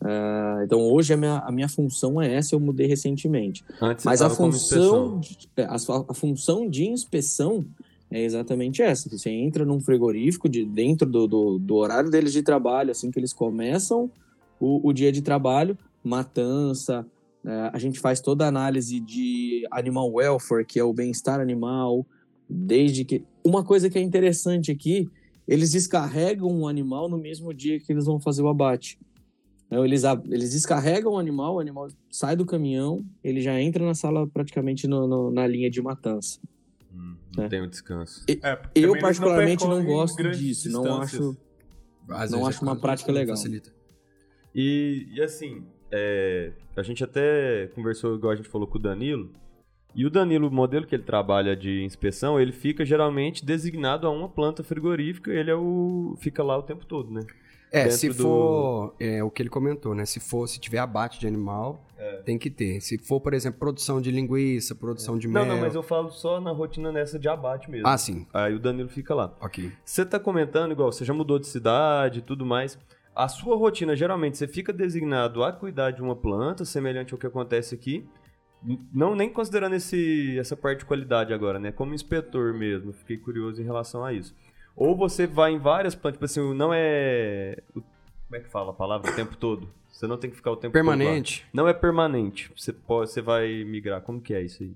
[0.02, 3.64] Uh, então, hoje a minha, a minha função é essa, eu mudei recentemente.
[3.82, 7.66] Antes Mas a função, de, é, a, a, função de inspeção
[8.10, 9.10] é exatamente essa.
[9.10, 13.20] Você entra num frigorífico de, dentro do, do, do horário deles de trabalho, assim que
[13.20, 14.10] eles começam
[14.60, 17.06] o, o dia de trabalho, matança,
[17.48, 22.04] É, a gente faz toda a análise de animal welfare, que é o bem-estar animal,
[22.50, 23.24] desde que.
[23.44, 25.08] Uma coisa que é interessante aqui,
[25.48, 29.00] eles descarregam o animal no mesmo dia que eles vão fazer o abate.
[29.68, 33.96] Então, eles, eles descarregam o animal, o animal sai do caminhão, ele já entra na
[33.96, 36.40] sala praticamente no, no, na linha de matança.
[36.94, 37.48] Hum, não é.
[37.50, 38.24] tem o descanso.
[38.30, 40.70] É, eu, particularmente, não, não gosto disso.
[40.70, 41.38] Não acho,
[42.30, 43.36] não acho uma prática legal.
[43.36, 43.74] Facilita.
[44.54, 49.32] E, e assim, é, a gente até conversou, igual a gente falou com o Danilo,
[49.96, 54.10] e o Danilo, o modelo que ele trabalha de inspeção, ele fica geralmente designado a
[54.10, 57.22] uma planta frigorífica, ele é o fica lá o tempo todo, né?
[57.72, 58.14] É, se do...
[58.14, 60.06] for é, o que ele comentou, né?
[60.06, 62.18] Se for, se tiver abate de animal, é.
[62.18, 62.80] tem que ter.
[62.80, 65.20] Se for, por exemplo, produção de linguiça, produção é.
[65.20, 65.46] de mel.
[65.46, 67.88] Não, não, mas eu falo só na rotina nessa de abate mesmo.
[67.88, 68.26] Ah, sim.
[68.34, 69.34] Aí o Danilo fica lá.
[69.42, 69.72] Ok.
[69.84, 72.78] Você tá comentando, igual, você já mudou de cidade e tudo mais.
[73.16, 77.26] A sua rotina, geralmente, você fica designado a cuidar de uma planta, semelhante ao que
[77.26, 78.06] acontece aqui.
[78.94, 81.72] Não nem considerando esse, essa parte de qualidade agora, né?
[81.72, 84.34] Como inspetor mesmo, fiquei curioso em relação a isso.
[84.76, 87.58] Ou você vai em várias plantas, tipo assim, não é.
[87.74, 89.12] Como é que fala a palavra?
[89.12, 89.70] O tempo todo.
[89.92, 91.00] Você não tem que ficar o tempo permanente.
[91.00, 91.08] todo.
[91.08, 91.46] Permanente?
[91.54, 92.52] Não é permanente.
[92.58, 94.02] Você, pode, você vai migrar.
[94.02, 94.74] Como que é isso aí?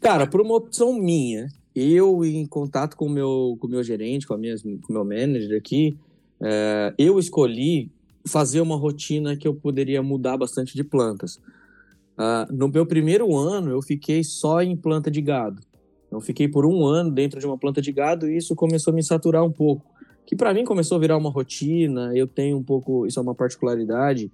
[0.00, 4.26] Cara, por uma opção minha, eu em contato com o meu, com o meu gerente,
[4.26, 5.98] com, a minha, com o meu manager aqui,
[6.40, 7.90] é, eu escolhi
[8.26, 11.40] fazer uma rotina que eu poderia mudar bastante de plantas.
[12.20, 15.62] Uh, no meu primeiro ano, eu fiquei só em planta de gado.
[16.12, 18.94] Eu fiquei por um ano dentro de uma planta de gado e isso começou a
[18.94, 19.86] me saturar um pouco.
[20.26, 22.12] Que para mim começou a virar uma rotina.
[22.14, 24.30] Eu tenho um pouco, isso é uma particularidade.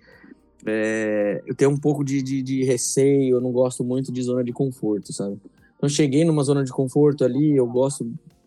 [0.66, 3.36] É, eu tenho um pouco de, de, de, receio.
[3.36, 5.38] Eu não gosto muito de zona de conforto, sabe?
[5.76, 7.54] Então cheguei numa zona de conforto ali.
[7.54, 8.04] Eu gosto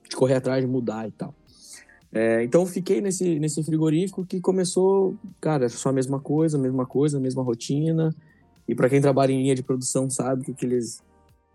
[0.09, 1.33] de correr atrás, de mudar e tal.
[2.11, 7.19] É, então fiquei nesse, nesse frigorífico que começou, cara, só a mesma coisa, mesma coisa,
[7.21, 8.13] mesma rotina.
[8.69, 11.01] E para quem trabalha em linha de produção sabe que aqueles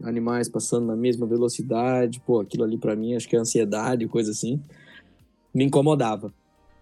[0.03, 4.33] animais passando na mesma velocidade, pô, aquilo ali para mim acho que é ansiedade, coisa
[4.33, 4.61] assim,
[5.55, 6.35] me incomodava.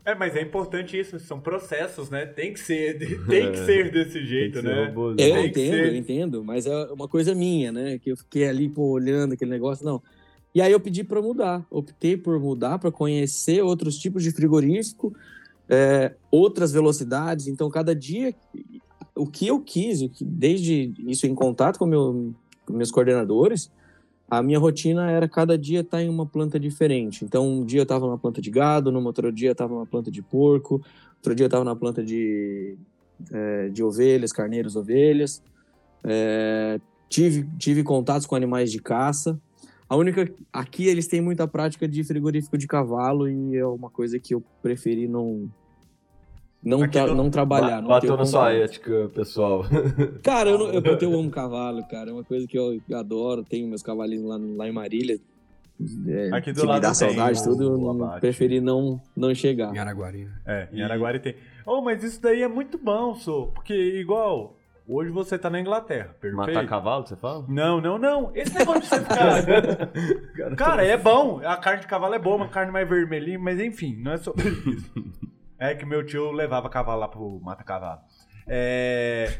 [0.07, 2.25] É, mas é importante isso, são processos, né?
[2.25, 4.87] Tem que ser, tem que ser desse jeito, né?
[4.87, 7.99] Robôs, eu tem entendo, eu entendo, mas é uma coisa minha, né?
[7.99, 10.03] Que eu fiquei ali, pô, olhando aquele negócio, não.
[10.55, 15.15] E aí eu pedi para mudar, optei por mudar para conhecer outros tipos de frigorífico,
[15.69, 17.49] é, outras velocidades.
[17.49, 18.35] Então, cada dia,
[19.15, 22.35] o que eu quis, desde isso em contato com, meu,
[22.67, 23.71] com meus coordenadores,
[24.31, 27.25] a minha rotina era cada dia estar tá em uma planta diferente.
[27.25, 29.87] Então, um dia eu estava numa planta de gado, no outro dia eu estava numa
[29.87, 30.83] planta de porco,
[31.17, 32.77] outro dia eu estava na planta de,
[33.31, 35.43] é, de ovelhas, carneiros, ovelhas.
[36.03, 39.39] É, tive, tive contatos com animais de caça.
[39.87, 40.27] A única.
[40.51, 44.43] Aqui eles têm muita prática de frigorífico de cavalo e é uma coisa que eu
[44.63, 45.51] preferi não.
[46.63, 47.83] Não, tra não trabalhar.
[47.83, 49.65] Não bateu na sua ética, pessoal.
[50.23, 52.11] Cara, eu, eu, eu amo cavalo, cara.
[52.11, 53.43] É uma coisa que eu, eu adoro.
[53.43, 55.19] Tenho meus cavalinhos lá, lá em Marília.
[56.07, 57.91] É, Aqui do lado me dá saudade, tudo.
[57.91, 59.75] Eu preferi não, não chegar.
[59.75, 60.25] Em Araguari.
[60.25, 60.31] Né?
[60.47, 61.35] É, em Araguari tem.
[61.67, 63.49] Oh, mas isso daí é muito bom, sou.
[63.49, 66.37] Porque, igual, Hoje você tá na Inglaterra, perfeito?
[66.37, 67.45] Matar cavalo, você fala?
[67.49, 68.33] Não, não, não.
[68.35, 69.47] Esse negócio de você ficar...
[70.37, 71.41] Cara, Cara, é bom.
[71.45, 74.35] A carne de cavalo é boa, uma carne mais vermelhinha, mas enfim, não é isso.
[75.63, 78.01] É que meu tio levava cavalo lá pro mata-cavalo.
[78.49, 79.33] É...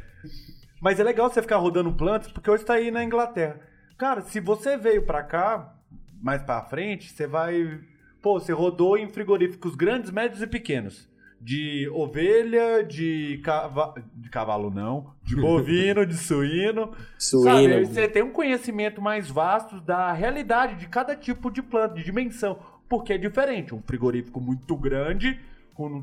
[0.81, 3.59] Mas é legal você ficar rodando plantas, porque hoje tá aí na Inglaterra.
[3.99, 5.75] Cara, se você veio pra cá,
[6.23, 7.81] mais pra frente, você vai...
[8.23, 13.93] Pô, você rodou em frigoríficos grandes, médios e pequenos de ovelha, de, cava...
[14.15, 16.93] de cavalo não, de bovino, de suíno.
[17.19, 17.85] Suíno.
[17.85, 22.61] Você tem um conhecimento mais vasto da realidade de cada tipo de planta, de dimensão,
[22.89, 23.75] porque é diferente.
[23.75, 25.37] Um frigorífico muito grande,
[25.75, 26.03] com,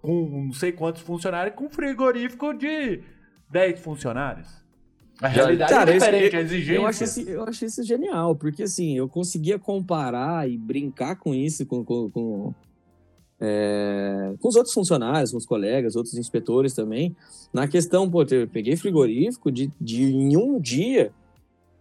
[0.00, 3.02] com não sei quantos funcionários, com um frigorífico de
[3.50, 4.48] 10 funcionários.
[5.20, 6.80] A realidade Cara, é diferente, a exigência.
[6.80, 11.66] Eu acho, isso, eu isso genial, porque assim, eu conseguia comparar e brincar com isso,
[11.66, 12.54] com, com, com
[13.38, 17.16] é, com os outros funcionários, com os colegas, outros inspetores também,
[17.52, 21.10] na questão, pô, eu peguei frigorífico de, de em um dia,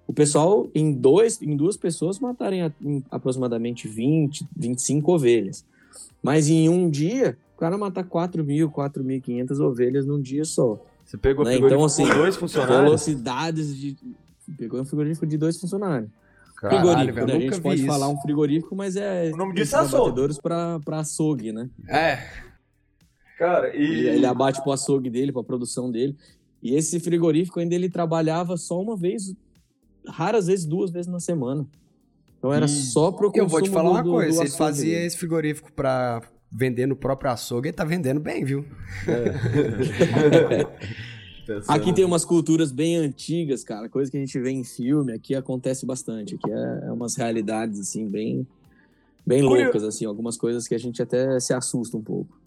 [0.08, 5.66] o pessoal, em, dois, em duas pessoas, matarem a, em aproximadamente 20, 25 ovelhas.
[6.22, 10.84] Mas em um dia, o cara mata 4 mil, 4.500 ovelhas num dia só.
[11.06, 11.56] Você pegou né?
[11.56, 12.84] então, assim, dois funcionários?
[12.84, 13.98] Velocidades de...
[14.58, 16.10] Pegou um frigorífico de dois funcionários.
[16.60, 17.34] Caralho, frigorífico, né?
[17.34, 17.88] A gente pode isso.
[17.88, 19.32] falar um frigorífico, mas é.
[19.34, 20.42] O nome disso é açougue.
[20.42, 21.70] Pra, pra açougue, né?
[21.88, 22.28] É.
[23.38, 23.82] Cara, e.
[23.82, 26.18] Ele, ele abate pro açougue dele, pra produção dele.
[26.62, 29.34] E esse frigorífico ainda ele trabalhava só uma vez,
[30.06, 31.66] raras vezes, duas vezes na semana.
[32.40, 32.70] Então era e...
[32.70, 35.06] só pro consumo Eu vou te falar uma do, coisa, do se ele fazia dele.
[35.06, 36.22] esse frigorífico pra
[36.52, 38.66] vender no próprio açougue, ele tá vendendo bem, viu?
[39.08, 40.66] É.
[41.68, 45.34] Aqui tem umas culturas bem antigas, cara, coisa que a gente vê em filme, aqui
[45.34, 46.36] acontece bastante.
[46.36, 48.46] Aqui é, é umas realidades, assim, bem,
[49.26, 52.40] bem Curio- loucas, assim, algumas coisas que a gente até se assusta um pouco.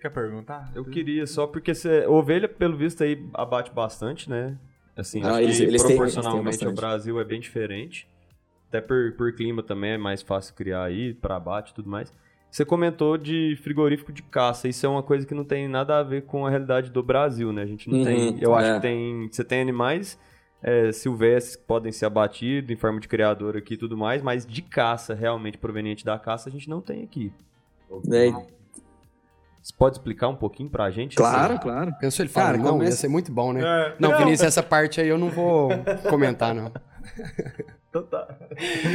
[0.00, 0.70] Quer perguntar?
[0.74, 4.56] Eu queria só porque cê, ovelha, pelo visto, aí abate bastante, né?
[4.96, 6.74] Assim, Ah, acho eles- que eles têm- proporcionalmente eles têm ao.
[6.74, 8.08] Brasil é bem diferente.
[8.68, 12.12] Até por, por clima também é mais fácil criar aí, para abate e tudo mais.
[12.50, 14.66] Você comentou de frigorífico de caça.
[14.68, 17.52] Isso é uma coisa que não tem nada a ver com a realidade do Brasil,
[17.52, 17.62] né?
[17.62, 18.38] A gente não Uhum, tem.
[18.42, 18.74] Eu acho é.
[18.76, 19.28] que tem.
[19.30, 20.18] Você tem animais
[20.62, 24.46] é, silvestres que podem ser abatidos em forma de criador aqui e tudo mais, mas
[24.46, 27.30] de caça, realmente proveniente da caça, a gente não tem aqui.
[28.10, 28.30] É,
[29.62, 31.14] Você pode explicar um pouquinho pra gente?
[31.16, 31.62] claro, assim?
[31.62, 31.92] claro.
[32.00, 33.60] Pensou ele fala, Cara, não, começa- ia ser muito bom, né?
[33.62, 35.70] É, Não, Vinícius, essa parte aí eu não vou
[36.08, 36.72] comentar, não.
[37.98, 38.36] Então tá.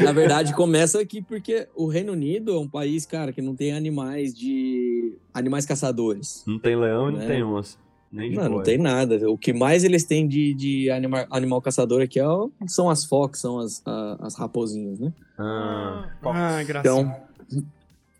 [0.03, 3.73] Na verdade, começa aqui porque o Reino Unido é um país, cara, que não tem
[3.73, 5.13] animais de.
[5.33, 6.43] animais caçadores.
[6.47, 7.27] Não tem leão e não É.
[7.27, 7.77] tem onça.
[8.11, 9.29] Nem de Não, não tem nada.
[9.29, 13.05] O que mais eles têm de, de anima, animal caçador aqui é o- são as
[13.05, 15.13] fox, são as, a- as raposinhas, né?
[15.39, 16.91] Ah, Ah, graças.
[16.91, 17.15] Então,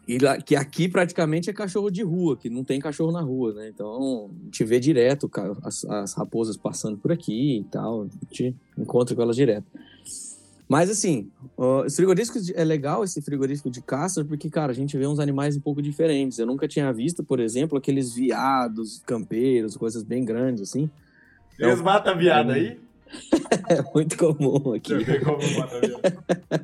[0.08, 3.54] e lá- que aqui praticamente é cachorro de rua, que não tem cachorro na rua,
[3.54, 3.68] né?
[3.68, 5.30] Então, a gente vê direto
[5.62, 9.66] as, as raposas passando por aqui e tal, a gente encontra com elas direto.
[10.72, 14.74] Mas assim, ó, os frigoríficos de- é legal esse frigorífico de caça, porque, cara, a
[14.76, 16.40] gente vê uns animais um pouco diferentes.
[16.40, 20.90] Eu nunca tinha visto, por exemplo, aqueles viados, campeiros, coisas bem grandes, assim.
[21.60, 22.80] Eles matam viado aí?
[23.68, 24.94] É muito comum aqui.
[25.58, 26.02] Mata viado.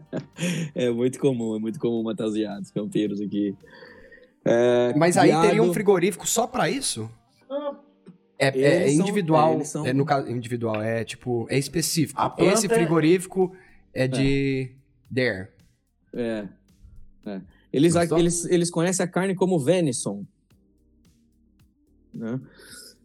[0.74, 3.54] É muito comum, é muito comum matar os viados, campeiros aqui.
[4.46, 7.10] É, Mas aí teria um viado- frigorífico só pra isso?
[7.50, 7.76] Ah,
[8.40, 12.22] É, é- é Eles são- individual, são- é, no caso, individual, é tipo, é específico.
[12.22, 12.68] A planta Esse
[13.98, 14.76] é- frigorífico é de
[15.10, 15.48] Dare.
[16.14, 16.48] É.
[17.26, 17.42] é.
[17.72, 18.18] Eles, Gostou?
[18.18, 20.26] eles, eles conhecem a carne como venison.
[22.14, 22.40] Né?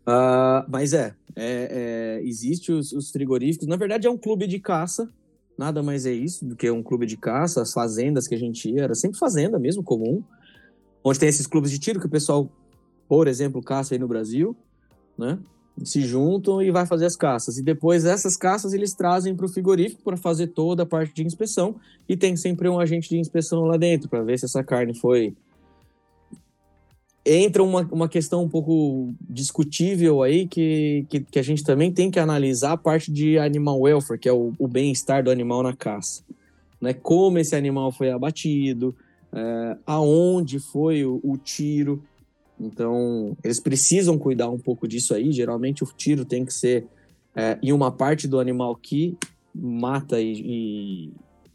[0.07, 3.67] Ah, mas é, é, é, existe os, os frigoríficos.
[3.67, 5.13] Na verdade, é um clube de caça.
[5.59, 7.63] Nada mais é isso do que um clube de caça.
[7.63, 10.23] As fazendas que a gente ia, era sempre fazenda mesmo, comum.
[11.05, 12.51] Onde tem esses clubes de tiro que o pessoal,
[13.09, 14.57] por exemplo, caça aí no Brasil,
[15.19, 15.39] né?
[15.85, 17.59] Se juntam e vai fazer as caças.
[17.59, 21.25] E depois essas caças eles trazem para o frigorífico para fazer toda a parte de
[21.25, 21.77] inspeção
[22.09, 25.35] e tem sempre um agente de inspeção lá dentro para ver se essa carne foi.
[27.25, 32.11] Entra uma, uma questão um pouco discutível aí que, que, que a gente também tem
[32.11, 35.73] que analisar a parte de animal welfare, que é o, o bem-estar do animal na
[35.73, 36.23] caça.
[36.81, 36.93] Né?
[36.93, 38.95] Como esse animal foi abatido,
[39.33, 42.03] é, aonde foi o, o tiro.
[42.61, 45.33] Então, eles precisam cuidar um pouco disso aí.
[45.33, 46.87] Geralmente, o tiro tem que ser
[47.35, 49.17] é, em uma parte do animal que
[49.55, 51.13] mata e, e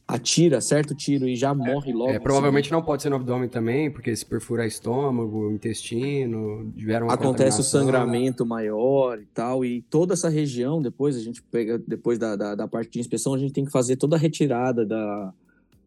[0.07, 2.11] atira certo tiro e já morre logo.
[2.11, 7.59] É, provavelmente não pode ser no abdômen também, porque se perfura estômago, intestino, tiveram acontece
[7.59, 7.81] o contaminação.
[7.81, 12.55] sangramento maior e tal, e toda essa região, depois a gente pega, depois da, da,
[12.55, 15.33] da parte de inspeção, a gente tem que fazer toda a retirada da,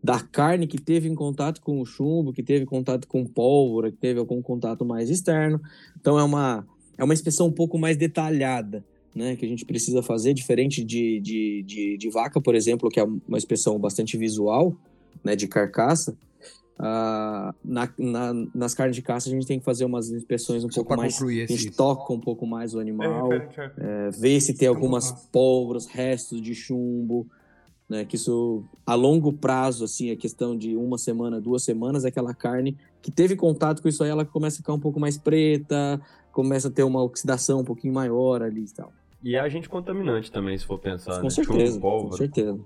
[0.02, 3.98] da carne que teve em contato com o chumbo, que teve contato com pólvora, que
[3.98, 5.60] teve algum contato mais externo.
[6.00, 8.84] Então é uma, é uma inspeção um pouco mais detalhada,
[9.14, 12.98] né, que a gente precisa fazer, diferente de, de, de, de vaca, por exemplo, que
[13.00, 14.74] é uma inspeção bastante visual,
[15.22, 16.16] né, de carcaça.
[16.82, 20.70] Ah, na, na- nas carnes de caça a gente tem que fazer umas inspeções um
[20.70, 21.76] Só pouco mais concluir a gente esse...
[21.76, 25.84] toca um pouco mais o É animal, referente a- é, vê se tem algumas pólvoras,
[25.84, 27.26] restos de chumbo,
[27.90, 28.04] né?
[28.04, 32.78] Que isso a longo prazo, assim, a questão de uma semana, duas semanas, aquela carne
[33.02, 36.00] que teve contato com isso aí, ela começa a ficar um pouco mais preta,
[36.30, 38.92] começa a ter uma oxidação um pouquinho maior ali e tal.
[39.22, 41.30] E é agente contaminante também, se for pensar, com né?
[41.30, 42.60] certeza, Chumbo, com certeza.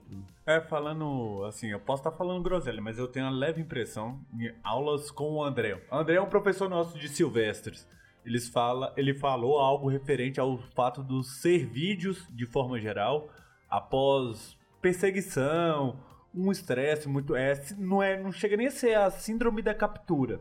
[0.47, 4.53] É, falando assim, eu posso estar falando groselha, mas eu tenho uma leve impressão em
[4.63, 5.83] aulas com o André.
[5.91, 7.89] O André é um professor nosso de silvestres.
[8.25, 13.29] Eles fala, ele falou algo referente ao fato dos ser vídeos, de forma geral,
[13.69, 15.97] após perseguição,
[16.35, 17.35] um estresse muito.
[17.35, 20.41] É, não, é, não chega nem a ser a síndrome da captura,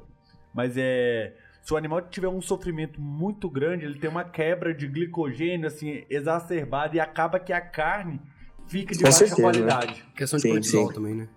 [0.53, 1.36] mas é.
[1.62, 6.03] Se o animal tiver um sofrimento muito grande, ele tem uma quebra de glicogênio assim
[6.10, 8.19] exacerbada e acaba que a carne
[8.67, 9.43] fica de Com baixa certeza, né?
[9.49, 10.06] qualidade.
[10.13, 10.93] Questão de Sim, cortisol sim.
[10.93, 11.29] também, né?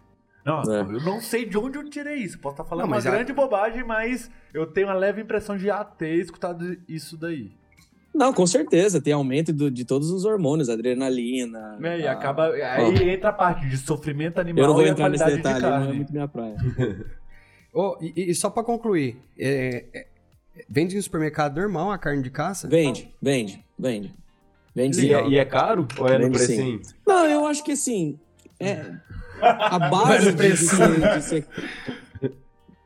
[0.44, 0.80] Não, É.
[0.80, 2.40] eu não sei de onde eu tirei isso.
[2.40, 5.56] Posso estar falando Não, uma mas a- grande bobagem, mas eu tenho uma leve impressão
[5.56, 7.52] de já ter escutado isso daí.
[8.16, 11.78] Não, com certeza, tem aumento do- de todos os hormônios, adrenalina.
[11.82, 12.48] É, e a- acaba.
[12.50, 15.62] Aí entra a parte de sofrimento animal Eu não vou e entrar nesse detalhe, de
[15.70, 16.56] não é muito minha praia.
[17.74, 20.06] Ô, e, e só pra concluir, é, é,
[20.68, 22.66] vende no supermercado normal a carne de caça?
[22.66, 24.14] Vende, vende, vende.
[24.74, 25.12] Vende E sim.
[25.14, 25.86] é, e é caro?
[25.98, 26.30] Ou é no sim.
[26.30, 26.80] precinho?
[27.06, 28.18] Não, eu acho que assim.
[28.58, 28.92] É,
[29.42, 31.46] a base de, de ser, de ser-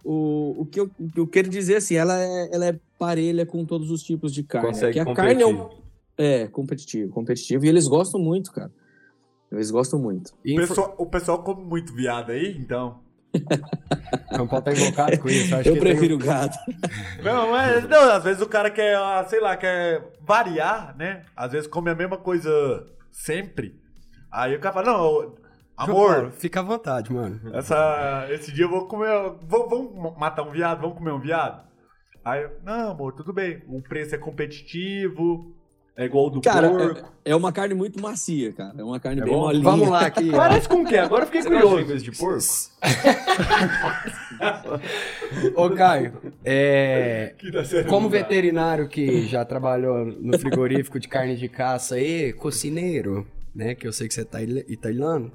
[0.05, 3.45] O, o, que eu, o que eu quero dizer assim, ela é, ela é parelha
[3.45, 4.69] com todos os tipos de carne.
[4.69, 5.69] Consegue que a carne é, um,
[6.17, 7.65] É, competitivo, competitivo.
[7.65, 8.71] E eles gostam muito, cara.
[9.51, 10.33] Eles gostam muito.
[10.33, 13.01] O pessoal, o pessoal come muito viado aí, então.
[14.33, 15.55] Não pode estar invocado com isso.
[15.55, 16.57] Acho Eu que prefiro gato.
[17.23, 21.25] Não, mas não, às vezes o cara quer, ah, sei lá, quer variar, né?
[21.37, 22.51] Às vezes come a mesma coisa
[23.11, 23.79] sempre.
[24.31, 25.50] Aí o cara fala, não, Tem...
[25.85, 27.41] amor, Fica à vontade, mano.
[27.55, 29.09] essa, esse dia eu vou comer.
[29.47, 30.81] vou- Vamos matar um viado?
[30.81, 31.63] Vamos comer um viado?
[32.25, 33.63] Aí, eu, não, amor, tudo bem.
[33.67, 35.55] O preço é competitivo,
[35.97, 37.11] é igual o do Cara, porco.
[37.25, 38.75] é, é uma carne muito macia, cara.
[38.79, 39.41] É uma carne É bem bom?
[39.41, 39.65] molinha.
[39.65, 40.31] Vamos lá aqui.
[40.31, 40.99] Parece com o quê?
[40.99, 41.99] Agora eu fiquei Você curioso.
[41.99, 42.45] de porco?
[45.57, 46.13] Ô, Caio,
[46.45, 47.35] é...
[47.89, 53.75] Como veterinário que já trabalhou no frigorífico de carne de caça e cozinheiro, né?
[53.75, 55.33] Que eu sei que você tá il- italiano.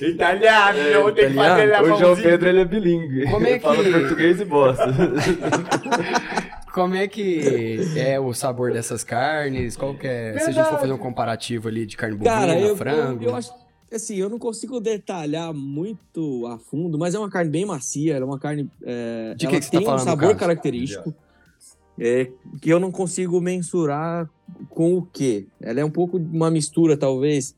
[0.00, 2.16] Italiano, eu tenho que fazer ele a O João.
[2.16, 3.24] Pedro ele é bilíngue.
[3.30, 4.84] Como é Ele fala que- português e bosta.
[6.72, 9.76] Como é que é o sabor dessas carnes?
[9.76, 10.36] Qual que é?
[10.40, 13.22] Se a gente for fazer um comparativo ali de carne bovina, Cara, eu, frango.
[13.22, 13.52] eu, eu acho.
[13.92, 18.24] Assim, eu não consigo detalhar muito a fundo, mas é uma carne bem macia, ela
[18.24, 18.68] é uma carne.
[18.82, 20.38] é, De que ela que você tá tem falando, um sabor caso?
[20.40, 21.14] característico
[21.96, 22.28] é,
[22.60, 24.28] que eu não consigo mensurar
[24.68, 25.46] com o quê.
[25.60, 27.54] Ela é um pouco uma mistura, talvez,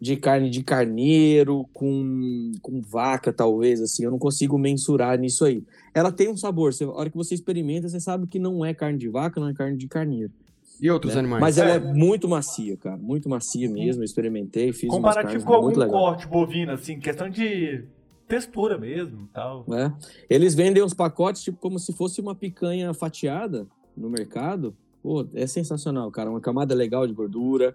[0.00, 4.04] de carne de carneiro com, com vaca, talvez, assim.
[4.04, 5.62] Eu não consigo mensurar nisso aí.
[5.92, 6.72] Ela tem um sabor.
[6.72, 9.48] Você, a hora que você experimenta, você sabe que não é carne de vaca, não
[9.48, 10.32] é carne de carneiro.
[10.80, 11.20] E outros né?
[11.20, 11.40] animais?
[11.42, 12.96] Mas ela é muito macia, cara.
[12.96, 14.00] Muito macia mesmo.
[14.00, 17.84] Eu experimentei, fiz Comparativo com algum corte bovino, assim, questão de
[18.26, 19.66] textura mesmo e tal.
[19.74, 19.92] É.
[20.30, 24.74] Eles vendem uns pacotes tipo como se fosse uma picanha fatiada no mercado.
[25.02, 26.30] Pô, é sensacional, cara.
[26.30, 27.74] Uma camada legal de gordura.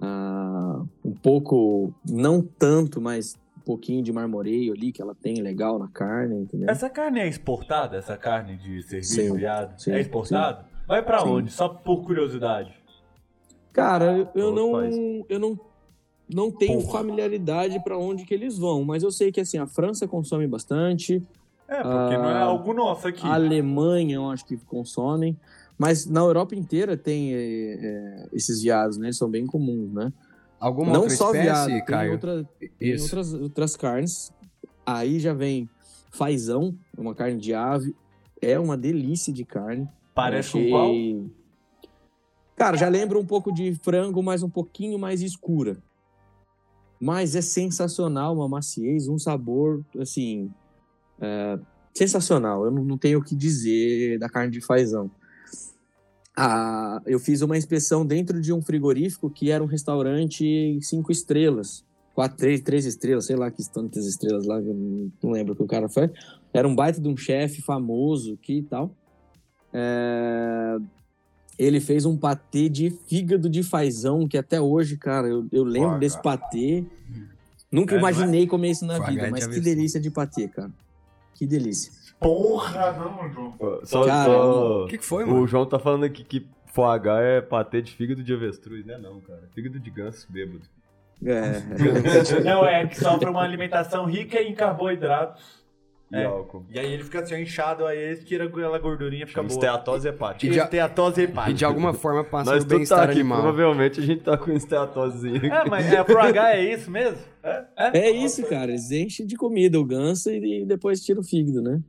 [0.00, 5.78] Ah, um pouco, não tanto, mas um pouquinho de marmoreio ali que ela tem legal
[5.78, 6.68] na carne, entendeu?
[6.70, 7.96] Essa carne é exportada?
[7.96, 9.78] Essa carne de serviço Sim, viado?
[9.78, 10.66] sim, é exportada?
[10.86, 11.28] Vai pra Sim.
[11.28, 11.50] onde?
[11.52, 12.74] Só por curiosidade.
[13.72, 14.96] Cara, eu, eu não, país.
[15.28, 15.60] eu não,
[16.28, 16.92] não tenho Porra.
[16.98, 21.22] familiaridade para onde que eles vão, mas eu sei que assim a França consome bastante,
[21.68, 23.24] É, porque não é Ah, algo nosso aqui.
[23.24, 25.38] a Alemanha eu acho que consomem,
[25.80, 29.06] mas na Europa inteira tem é, é, esses viados, né?
[29.06, 30.12] Eles são bem comuns, né?
[30.60, 32.12] Alguma não outra só espécie, viado, tem, Caio?
[32.12, 34.30] outra, tem outras, outras carnes.
[34.84, 35.70] Aí já vem
[36.12, 37.96] fazão, uma carne de ave,
[38.42, 39.88] é uma delícia de carne.
[40.14, 40.90] Parece com qual?
[40.90, 41.30] achei-
[42.56, 45.78] Cara, já lembra um pouco de frango, mas um pouquinho mais escura.
[47.00, 50.52] Mas é sensacional, uma maciez, um sabor, assim,
[51.18, 51.58] é,
[51.94, 52.66] sensacional.
[52.66, 55.10] Eu não, não tenho o que dizer da carne de fazão.
[56.42, 61.84] Ah, eu fiz uma inspeção dentro de um frigorífico que era um restaurante cinco estrelas.
[62.14, 65.66] Quatro, três, três estrelas, sei lá que tantas estrelas lá, não, lembro o que o
[65.66, 66.10] cara faz.
[66.50, 68.90] Era um baita de um chefe famoso aqui e tal.
[69.70, 70.78] É,
[71.58, 75.92] Ele fez um patê de fígado de fazão, que até hoje, cara, eu, eu lembro
[75.92, 76.82] Pô, desse patê.
[77.70, 80.48] Nunca É, não imaginei comer isso na Foi a vida, mas que delícia de patê,
[80.48, 80.70] cara.
[81.34, 81.92] Que delícia.
[82.20, 83.80] Porra, não, João.
[83.84, 85.40] Só, Cara, só- O que, que foi, mano?
[85.40, 88.98] O João tá falando aqui que foie gras é patê de fígado de avestruz, né?
[88.98, 89.42] Não, cara.
[89.54, 90.60] Fígado de ganso bêbado.
[91.24, 91.60] É.
[92.44, 95.60] Não, é que sofre uma alimentação rica em carboidratos.
[96.12, 96.24] E É.
[96.24, 96.66] álcool.
[96.70, 99.52] E aí ele fica assim, inchado, aí ele tira aquela gordurinha e fica boa.
[99.52, 100.44] esteatose hepática.
[100.46, 101.54] E de- Esteatose E hepática.
[101.54, 103.42] de alguma forma passa Nós tá bem-estar aqui, animal.
[103.42, 105.46] provavelmente a gente tá com esteatosezinha aqui.
[105.46, 107.18] É, mas é, pro H é isso mesmo?
[107.76, 108.70] É, É isso, cara.
[108.72, 111.80] Eles enchem de comida o ganso e depois tiram o fígado, né?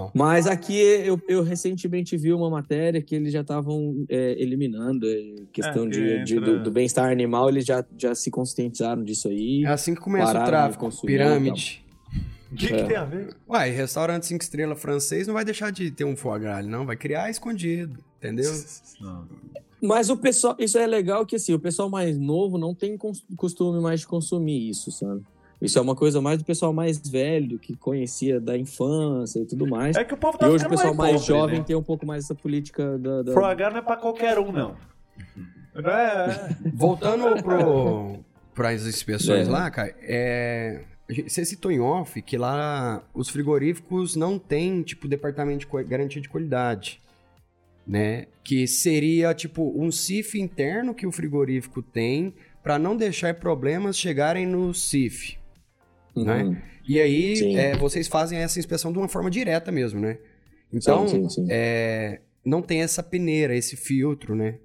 [0.00, 5.06] Bom, Mas aqui eu, eu recentemente vi uma matéria que eles já estavam é, eliminando
[5.08, 9.28] é, questão É, de, de- do, do bem-estar animal, eles já, já se conscientizaram disso
[9.28, 9.64] aí.
[9.64, 10.90] é assim que começa o de tráfico.
[11.06, 11.84] Pirâmide.
[12.50, 12.84] O que, que É.
[12.84, 13.34] tem a ver?
[13.48, 16.84] Uai, restaurante 5 estrelas francês não vai deixar de ter um foie gras, não.
[16.84, 18.52] Vai criar escondido, entendeu?
[19.82, 22.96] Mas o pessoal, isso é legal que assim, o pessoal mais novo não tem
[23.36, 25.22] costume mais de consumir isso, sabe?
[25.62, 29.66] Isso é uma coisa mais do pessoal mais velho, que conhecia da infância e tudo
[29.66, 29.96] mais.
[29.96, 31.64] É que o povo tá e hoje o pessoal mais pobre, jovem né?
[31.64, 33.22] tem um pouco mais essa política da.
[33.22, 34.76] da- Pro H não é pra qualquer um, não.
[35.74, 36.70] É, é.
[36.74, 38.18] Voltando pro,
[38.54, 39.50] pras inspeções É.
[39.50, 40.82] lá, cara, é,
[41.26, 46.28] você citou em off que lá os frigoríficos não têm, tipo, departamento de garantia de
[46.28, 47.00] qualidade,
[47.86, 48.26] né?
[48.44, 54.46] Que seria, tipo, um CIF interno que o frigorífico tem para não deixar problemas chegarem
[54.46, 55.38] no CIF.
[56.14, 56.24] Uhum.
[56.24, 56.62] né?
[56.86, 60.18] E aí, é, vocês fazem essa inspeção de uma forma direta mesmo, né?
[60.72, 61.46] Então, sim, sim, sim.
[61.50, 64.58] é, não tem essa peneira, esse filtro, né?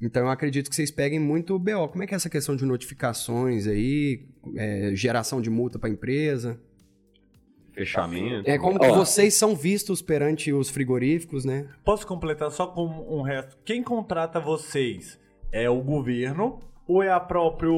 [0.00, 1.88] Então, eu acredito que vocês peguem muito o BO.
[1.88, 4.26] Como é que é essa questão de notificações aí,
[4.56, 6.58] é, geração de multa para a empresa?
[7.72, 8.48] fechamento.
[8.48, 11.68] É como que vocês são vistos perante os frigoríficos, né?
[11.84, 13.56] Posso completar só com um resto?
[13.64, 15.18] Quem contrata vocês
[15.50, 16.60] é o governo
[16.90, 17.70] ou é a própria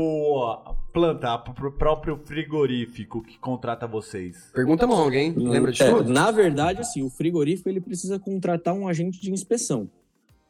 [0.92, 4.50] planta, o próprio frigorífico que contrata vocês?
[4.54, 6.10] Pergunta mal, alguém lembra de É, tudo?
[6.10, 9.88] Na verdade, assim, o frigorífico ele precisa contratar um agente de inspeção,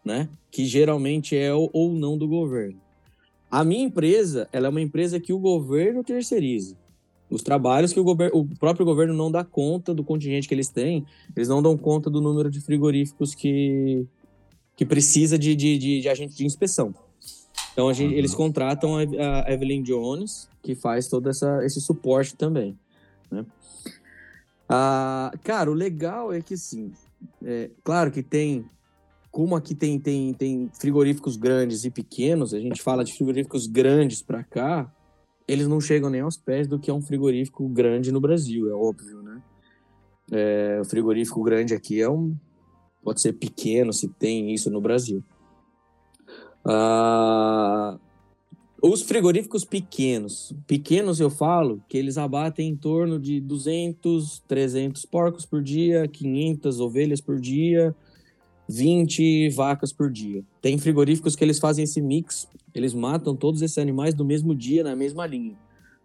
[0.04, 0.28] né?
[0.50, 2.78] Que geralmente é o- ou não do governo.
[3.50, 6.76] A minha empresa, ela é uma empresa que o governo terceiriza.
[7.28, 11.04] Os trabalhos que o, o próprio governo não dá conta do contingente que eles têm,
[11.34, 14.06] eles não dão conta do número de frigoríficos que,
[14.76, 16.94] que precisa de, de, de, de agente de inspeção.
[17.72, 19.00] Então, a gente- eles contratam a,
[19.46, 22.78] a Evelyn Jones, que faz todo essa, esse suporte também.
[23.30, 23.44] né?
[24.68, 26.92] Ah, cara, o legal é que, assim,
[27.42, 28.64] é, claro que tem,
[29.30, 34.22] como aqui tem, tem, tem frigoríficos grandes e pequenos, a gente fala de frigoríficos grandes
[34.22, 34.90] para cá,
[35.48, 38.74] eles não chegam nem aos pés do que é um frigorífico grande no Brasil, é
[38.74, 39.42] óbvio, né?
[40.30, 42.34] É, o frigorífico grande aqui é um,
[43.02, 45.22] pode ser pequeno se tem isso no Brasil.
[46.64, 47.98] Ah,
[48.80, 55.46] os frigoríficos pequenos, pequenos eu falo que eles abatem em torno de 200, 300 porcos
[55.46, 57.94] por dia, 500 ovelhas por dia,
[58.68, 60.42] 20 vacas por dia.
[60.60, 64.82] Tem frigoríficos que eles fazem esse mix, eles matam todos esses animais no mesmo dia,
[64.82, 65.56] na mesma linha.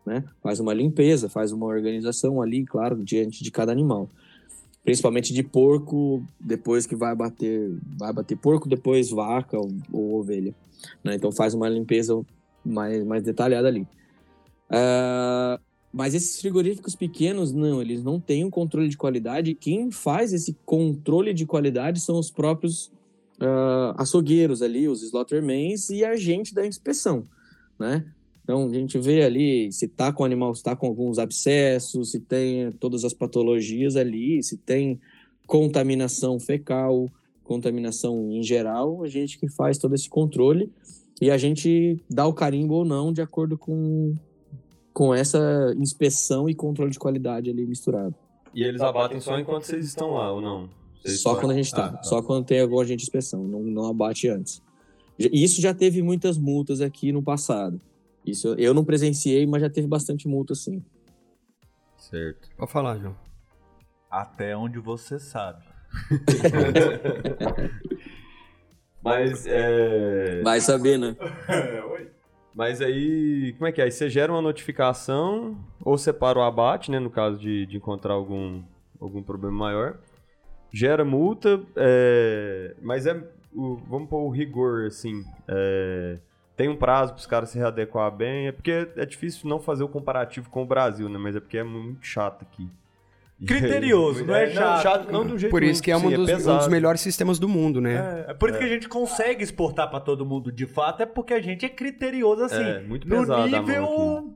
[0.05, 0.24] Né?
[0.41, 4.10] Faz uma limpeza, faz uma organização ali, claro, diante de cada animal.
[4.88, 10.55] Principalmente de porco, depois que vai bater, vai bater porco, depois vaca ou, ou ovelha.
[11.03, 11.15] Né?
[11.15, 12.17] Então faz uma limpeza
[12.63, 13.85] mais, mais detalhada ali.
[14.69, 15.59] Ah,
[15.91, 19.55] mas esses frigoríficos pequenos, não, eles não têm um controle de qualidade.
[19.55, 22.89] Quem faz esse controle de qualidade são os próprios
[23.41, 27.25] ah, açougueiros ali, os slaughtermans e a gente da inspeção,
[27.77, 28.05] né?
[28.47, 32.11] Então a gente vê ali se tá com o animal, se tá com alguns abscessos,
[32.11, 35.01] se tem todas as patologias ali, se tem
[35.45, 37.09] contaminação fecal,
[37.43, 40.71] contaminação em geral, a gente que faz todo esse controle
[41.21, 44.13] e a gente dá o carimbo ou não de acordo com,
[44.93, 48.15] com essa inspeção e controle de qualidade ali misturado.
[48.55, 50.69] E eles abatem só enquanto vocês estão lá, ou não?
[51.03, 52.03] Vocês Só quando a gente tá, Ah, tá.
[52.03, 54.61] só quando tem algum agente de inspeção, não, não abate antes.
[55.19, 57.81] E Isso já teve muitas multas aqui no passado.
[58.28, 60.84] Isso eu não presenciei, mas já teve bastante multa sim.
[61.97, 62.49] Certo.
[62.57, 63.15] Pode falar, João.
[64.09, 65.63] Até onde você sabe.
[69.01, 70.41] Mas, é...
[70.43, 71.15] Vai saber, né?
[72.53, 73.86] Mas aí, como é que é?
[73.86, 76.99] Aí você gera uma notificação ou separa o abate, né?
[76.99, 78.63] No caso de, de encontrar algum,
[78.99, 79.99] algum problema maior.
[80.73, 83.13] Gera multa, é, mas é.
[83.53, 85.23] o- vamos pôr o rigor, assim.
[85.47, 86.19] é,
[86.58, 88.47] tem um prazo para os caras se readequar bem.
[88.47, 91.20] É porque é difícil não fazer o comparativo com o Brasil, né?
[91.20, 92.68] Mas é porque é muito chato aqui.
[93.45, 95.12] Criterioso, não é chato.
[95.12, 96.58] não do jeito Por isso que é um sim, dos, um pesado.
[96.58, 98.26] dos melhores sistemas do mundo, né?
[98.28, 101.05] É, é por isso que a gente consegue exportar pra todo mundo de fato, é
[101.05, 102.64] porque a gente é criterioso assim.
[102.64, 104.34] É, muito no pesado mão nível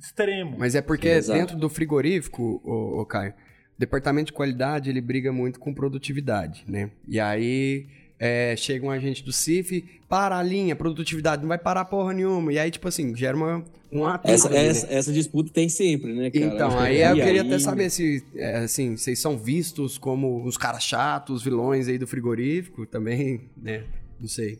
[0.00, 0.56] extremo.
[0.58, 1.38] Mas é porque Exato.
[1.38, 6.90] dentro do frigorífico, o, Caio, o departamento de qualidade ele briga muito com produtividade, né?
[7.06, 7.86] E aí
[8.24, 12.52] é, chega um agente do CIF, para a linha, produtividade, não vai parar porra nenhuma.
[12.52, 14.66] E aí, tipo assim, gera uma, um atrito Essa, ali, né?
[14.66, 16.44] essa, essa disputa tem sempre, né, cara?
[16.46, 20.56] Então, aí eu queria aí- até saber se, é, assim, vocês são vistos como os
[20.56, 23.82] caras chatos, vilões aí do frigorífico também, né?
[24.20, 24.56] Não sei.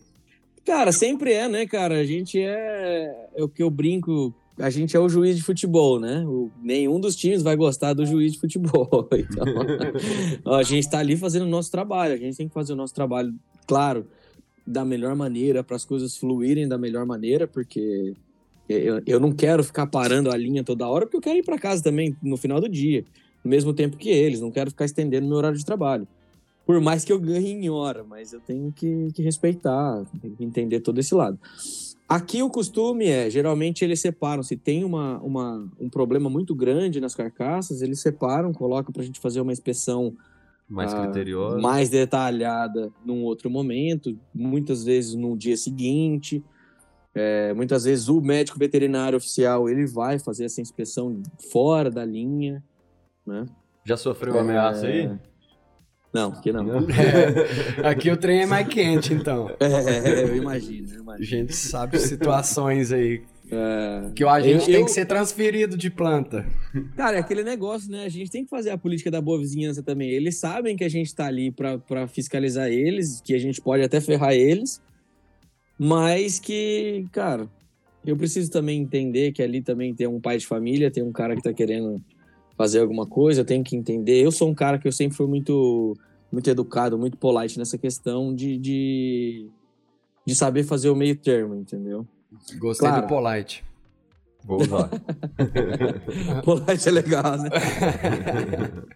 [0.64, 2.00] Cara, sempre é, né, cara?
[2.00, 3.28] A gente é.
[3.36, 4.34] É o que eu brinco.
[4.62, 6.24] A gente é o juiz de futebol, né?
[6.24, 9.08] O- nenhum dos times vai gostar do juiz de futebol.
[9.18, 9.44] Então,
[10.54, 12.14] a gente tá ali fazendo o nosso trabalho.
[12.14, 13.34] A gente tem que fazer o nosso trabalho,
[13.66, 14.06] claro,
[14.64, 18.14] da melhor maneira, para as coisas fluírem da melhor maneira, porque
[18.68, 21.58] eu, eu não quero ficar parando a linha toda hora, porque eu quero ir para
[21.58, 23.04] casa também no final do dia,
[23.44, 24.40] no mesmo tempo que eles.
[24.40, 26.06] Não quero ficar estendendo meu horário de trabalho.
[26.64, 30.44] Por mais que eu ganhe em hora, mas eu tenho que, que respeitar, tenho que
[30.44, 31.36] entender todo esse lado.
[32.08, 37.00] Aqui o costume é, geralmente eles separam, se tem uma, uma, um problema muito grande
[37.00, 40.14] nas carcaças, eles separam, colocam para a gente fazer uma inspeção
[40.68, 41.58] Mais ah, criteriosa.
[41.58, 46.44] mais detalhada num outro momento, muitas vezes no dia seguinte.
[47.14, 52.62] É, muitas vezes o médico veterinário oficial ele vai fazer essa inspeção fora da linha,
[53.26, 53.46] né?
[53.84, 55.10] Já sofreu ameaça aí?
[56.12, 56.66] Não, aqui não.
[57.82, 59.50] Aqui o trem é mais quente, então.
[59.58, 61.24] É, eu imagino, eu A imagino.
[61.24, 65.90] gente sabe situações aí É, que o agente Eu- tem eu- que ser transferido de
[65.90, 66.44] planta.
[66.96, 68.04] Cara, é aquele negócio, né?
[68.04, 70.10] A gente tem que fazer a política da boa vizinhança também.
[70.10, 74.00] Eles sabem que a gente tá ali pra fiscalizar eles, que a gente pode até
[74.00, 74.80] ferrar eles,
[75.78, 77.48] mas que, cara,
[78.04, 81.34] eu preciso também entender que ali também tem um pai de família, tem um cara
[81.36, 82.00] que tá querendo
[82.56, 84.22] fazer alguma coisa, eu tenho que entender.
[84.24, 85.96] Eu sou um cara que eu sempre fui muito,
[86.30, 89.48] muito educado, muito polite nessa questão de, de,
[90.26, 92.06] de saber fazer o meio termo, entendeu?
[92.58, 93.02] Gostei Claro.
[93.02, 93.64] do polite.
[94.44, 94.90] Vou usar.
[96.44, 97.48] polite é legal, né?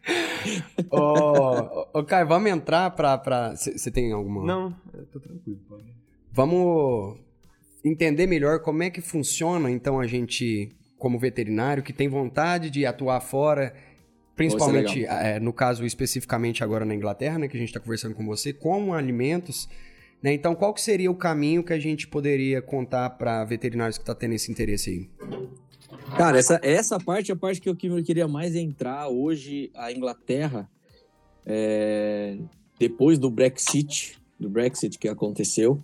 [0.90, 3.16] Ô, ô, Caio, vamos entrar pra.
[3.18, 3.54] pra...
[3.54, 4.44] Você tem alguma.
[4.44, 5.58] Não, eu tô tranquilo.
[5.68, 5.84] Pode.
[6.32, 7.18] Vamos
[7.84, 12.86] entender melhor como é que funciona, então, a gente, como veterinário, que tem vontade de
[12.86, 13.74] atuar fora,
[14.34, 18.24] principalmente, é, no caso especificamente agora na Inglaterra, né, que a gente está conversando com
[18.24, 19.68] você, com alimentos.
[20.22, 20.32] Né?
[20.32, 24.14] Então, qual que seria o caminho que a gente poderia contar para veterinários que estão
[24.14, 25.10] tendo esse interesse aí?
[26.16, 29.08] Cara, essa, essa parte é a parte que eu, que eu queria mais entrar.
[29.08, 30.68] Hoje, a Inglaterra,
[31.44, 32.38] é,
[32.78, 35.82] depois do Brexit, do Brexit que aconteceu,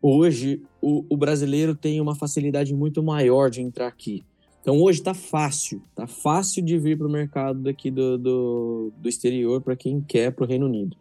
[0.00, 4.24] hoje o, o brasileiro tem uma facilidade muito maior de entrar aqui.
[4.66, 9.08] Então hoje tá fácil, tá fácil de vir para o mercado daqui do, do, do
[9.08, 10.96] exterior para quem quer para o Reino Unido.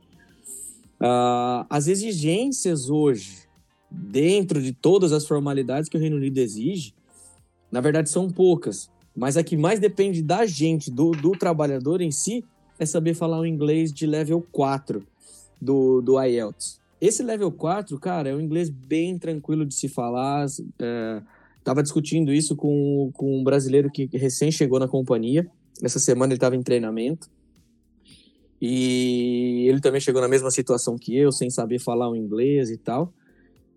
[0.99, 3.39] Ah, as exigências hoje,
[3.89, 6.93] dentro de todas as formalidades que o Reino Unido exige,
[7.71, 12.11] na verdade são poucas, mas a que mais depende da gente, do, do trabalhador em
[12.11, 12.45] si,
[12.77, 15.03] é saber falar o inglês de level 4
[15.59, 16.79] do, do IELTS.
[17.01, 20.45] Esse level 4, cara, é um inglês bem tranquilo de se falar.
[20.79, 21.21] É,
[21.65, 25.49] tava discutindo isso com, com um brasileiro que recém chegou na companhia.
[25.83, 27.27] Essa semana ele estava em treinamento.
[28.61, 32.77] E ele também chegou na mesma situação que eu, sem saber falar o inglês e
[32.77, 33.11] tal.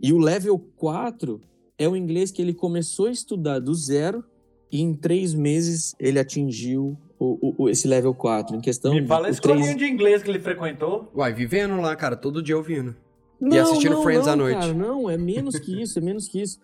[0.01, 1.41] E o level 4
[1.79, 4.23] é o inglês que ele começou a estudar do zero
[4.71, 8.55] e em três meses ele atingiu o, o, esse level 4.
[8.55, 11.11] Em questão Me fala escolinha três- de inglês que ele frequentou.
[11.17, 12.95] Uai, vivendo lá, cara, todo dia ouvindo.
[13.41, 14.61] Não, assistindo não, Friends não, à noite.
[14.61, 16.59] Cara, não, é menos que isso, é menos que isso.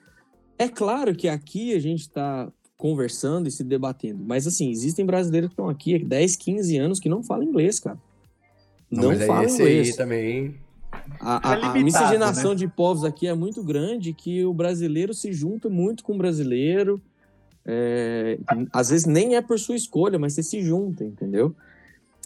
[0.59, 5.49] É claro que aqui a gente tá conversando e se debatendo, mas assim, existem brasileiros
[5.49, 7.99] que estão aqui há 10, 15 anos que não falam inglês, cara.
[8.91, 9.89] Não, mas aí falam inglês.
[9.91, 10.55] aí também.
[11.21, 12.57] A, É a- a limitado, miscigenação né?
[12.57, 17.01] de povos aqui é muito grande que o brasileiro se junta muito com o brasileiro.
[17.67, 18.39] é,
[18.71, 21.55] às vezes nem é por sua escolha, mas você se junta, entendeu?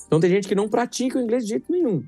[0.07, 2.03] Então tem gente que não pratica o inglês de jeito nenhum.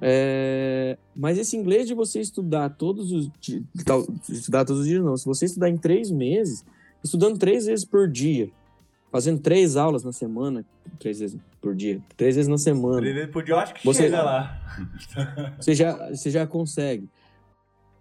[0.00, 5.02] É, mas esse inglês de você estudar todos os di- tal- estudar todos os dias
[5.02, 6.64] não, se você estudar em três meses,
[7.02, 8.50] estudando três vezes por dia,
[9.10, 10.64] fazendo três aulas na semana,
[10.98, 14.22] três vezes por dia, três vezes na semana, Ele podia, eu acho que Você- chega
[14.22, 14.60] lá.
[15.58, 17.08] você já, você já consegue.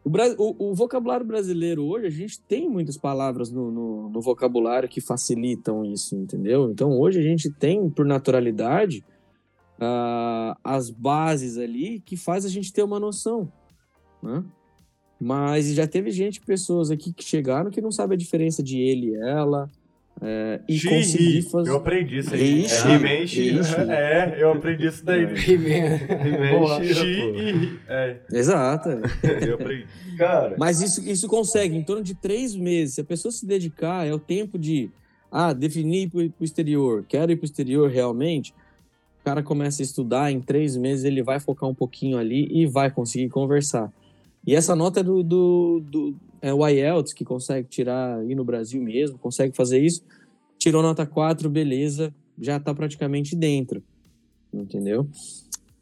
[0.03, 4.87] O, o- o vocabulário brasileiro hoje, a gente tem muitas palavras no, no- no vocabulário
[4.89, 6.69] que facilitam isso, entendeu?
[6.69, 9.03] Então, hoje a gente tem, por naturalidade,
[9.79, 13.51] ah, as bases ali que faz a gente ter uma noção,
[14.21, 14.43] né?
[15.19, 19.11] Mas já teve gente, pessoas aqui que chegaram que não sabe a diferença de ele
[19.11, 19.69] e ela,
[20.21, 21.69] é, e Xi, conseguir fazer...
[21.69, 22.63] Eu aprendi isso aí.
[22.63, 22.99] Ixi,
[23.91, 24.35] É.
[24.37, 25.35] É, eu aprendi isso daí.
[25.35, 25.57] Xi.
[27.87, 28.89] É, Exato.
[29.45, 29.85] eu aprendi.
[30.17, 32.95] Cara, Mas isso, isso consegue, em torno de três meses.
[32.95, 34.89] Se a pessoa se dedicar, é o tempo de
[35.29, 38.53] ah, definir para o exterior, quero ir para o exterior realmente.
[39.25, 42.67] O cara começa a estudar, em três meses ele vai focar um pouquinho ali e
[42.67, 43.91] vai conseguir conversar.
[44.45, 48.45] E essa nota é do, do, do é o IELTS, que consegue tirar aí no
[48.45, 50.03] Brasil mesmo, consegue fazer isso.
[50.59, 53.81] Tirou nota 4, beleza, já está praticamente dentro.
[54.53, 55.09] Entendeu?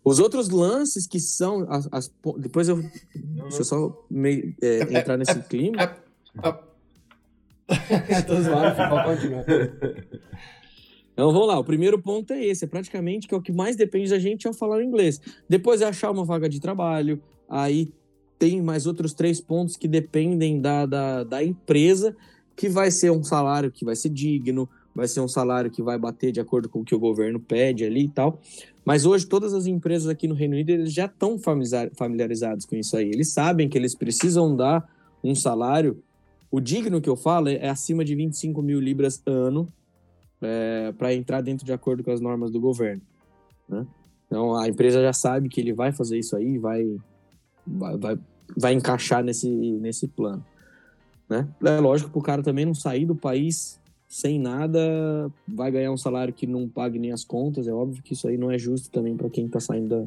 [0.05, 1.69] Os outros lances que são.
[1.69, 2.81] As, as po- depois eu.
[3.13, 5.93] Deixa eu só meio, é, entrar nesse clima.
[8.25, 8.73] Tô zoando.
[11.13, 13.75] Então vamos lá, o primeiro ponto é esse, é praticamente que é o que mais
[13.75, 15.21] depende da gente é falar o inglês.
[15.47, 17.93] Depois é achar uma vaga de trabalho, aí
[18.39, 22.15] tem mais outros três pontos que dependem da, da, da empresa,
[22.55, 25.97] que vai ser um salário que vai ser digno, vai ser um salário que vai
[25.97, 28.41] bater de acordo com o que o governo pede ali e tal.
[28.83, 32.75] Mas hoje todas as empresas aqui no Reino Unido eles já estão familiar- familiarizados com
[32.75, 33.09] isso aí.
[33.09, 34.87] Eles sabem que eles precisam dar
[35.23, 36.03] um salário.
[36.51, 39.71] O digno que eu falo é, é acima de 25 mil libras ano
[40.97, 43.01] para entrar dentro de acordo com as normas do governo.
[43.67, 43.85] né?
[44.27, 46.97] Então a empresa já sabe que ele vai fazer isso aí, vai,
[47.65, 48.19] vai, vai,
[48.57, 50.43] vai encaixar nesse, nesse plano.
[51.29, 51.47] Né?
[51.63, 54.79] É lógico que o cara também não sair do país sem nada,
[55.47, 57.67] vai ganhar um salário que não pague nem as contas.
[57.67, 60.05] É óbvio que isso aí não é justo também para quem está saindo da-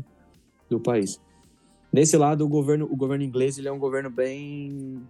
[0.71, 1.21] do país.
[1.93, 5.01] Nesse lado, o governo, o governo inglês ele é um governo bem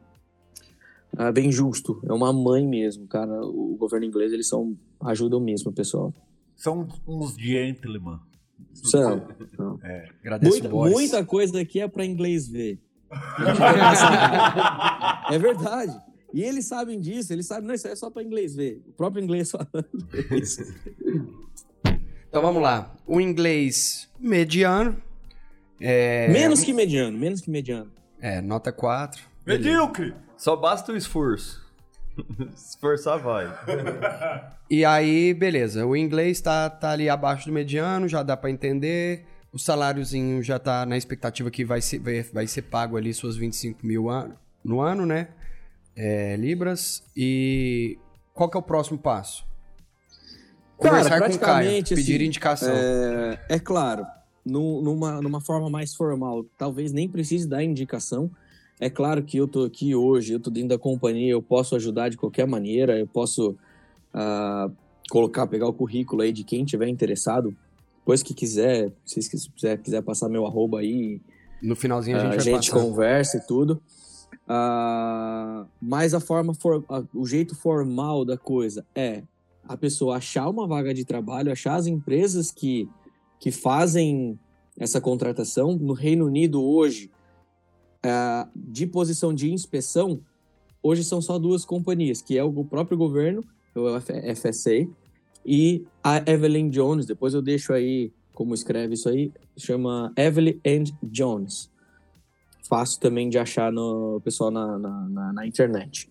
[1.17, 2.01] ah, bem justo.
[2.07, 3.45] É uma mãe mesmo, cara.
[3.45, 6.13] O governo inglês eles são ajudam mesmo, o pessoal.
[6.55, 8.19] São uns gentlemen.
[8.75, 9.27] São.
[10.21, 12.79] Agradeço, Muita, muita coisa aqui é para inglês ver.
[15.31, 15.99] é verdade.
[16.35, 18.83] E eles sabem disso, eles sabem, não, isso é só para inglês ver.
[18.89, 19.89] O próprio inglês falando
[20.33, 20.63] isso.
[22.29, 22.95] Então vamos lá.
[23.07, 25.01] O inglês mediano.
[25.81, 27.91] É, Menos que mediano, menos que mediano.
[28.21, 29.23] É, nota 4.
[29.47, 30.15] Medíocre!
[30.37, 31.65] Só basta o esforço.
[32.55, 33.47] Esforçar vai.
[34.69, 35.87] E aí, beleza.
[35.87, 39.25] O inglês tá, tá ali abaixo do mediano, já dá pra entender.
[39.53, 43.37] O saláriozinho já tá na expectativa que vai ser, vai, vai ser pago ali suas
[43.37, 44.33] 25 mil an
[44.65, 45.29] no ano, né?
[45.95, 47.05] É, libras.
[47.17, 47.97] E
[48.35, 49.47] qual que é o próximo passo?
[50.77, 52.75] Conversar Cara, com o Caio, pedir assim, indicação.
[52.75, 54.05] É, é claro,
[54.45, 58.29] nu- numa, numa forma mais formal, talvez nem precise dar indicação.
[58.81, 62.09] É claro que eu tô aqui hoje, eu tô dentro da companhia, eu posso ajudar
[62.11, 63.57] de qualquer maneira, eu posso
[64.13, 64.71] ah,
[65.11, 67.57] colocar, pegar o currículo aí de quem tiver interessado.
[67.99, 71.21] Depois que quiser, se quiser, quiser passar meu arroba aí,
[71.63, 72.85] No finalzinho a gente a vai gente passar.
[72.87, 73.81] conversa e tudo.
[74.47, 79.23] Ah, mas a forma, for- a- o jeito formal da coisa é
[79.69, 82.89] a pessoa achar uma vaga de trabalho, achar as empresas que,
[83.41, 84.39] que fazem
[84.79, 85.77] essa contratação.
[85.77, 87.11] No Reino Unido, hoje,
[88.07, 90.21] ah, de posição de inspeção,
[90.83, 93.43] hoje são só duas companhias, que é o próprio governo,
[93.75, 94.87] o FSA,
[95.45, 97.07] e a Evelyn Jones.
[97.07, 101.71] Depois eu deixo aí como escreve isso aí, chama Evelyn and Jones.
[102.69, 106.11] Fácil também de achar no pessoal na, na, na- na internet.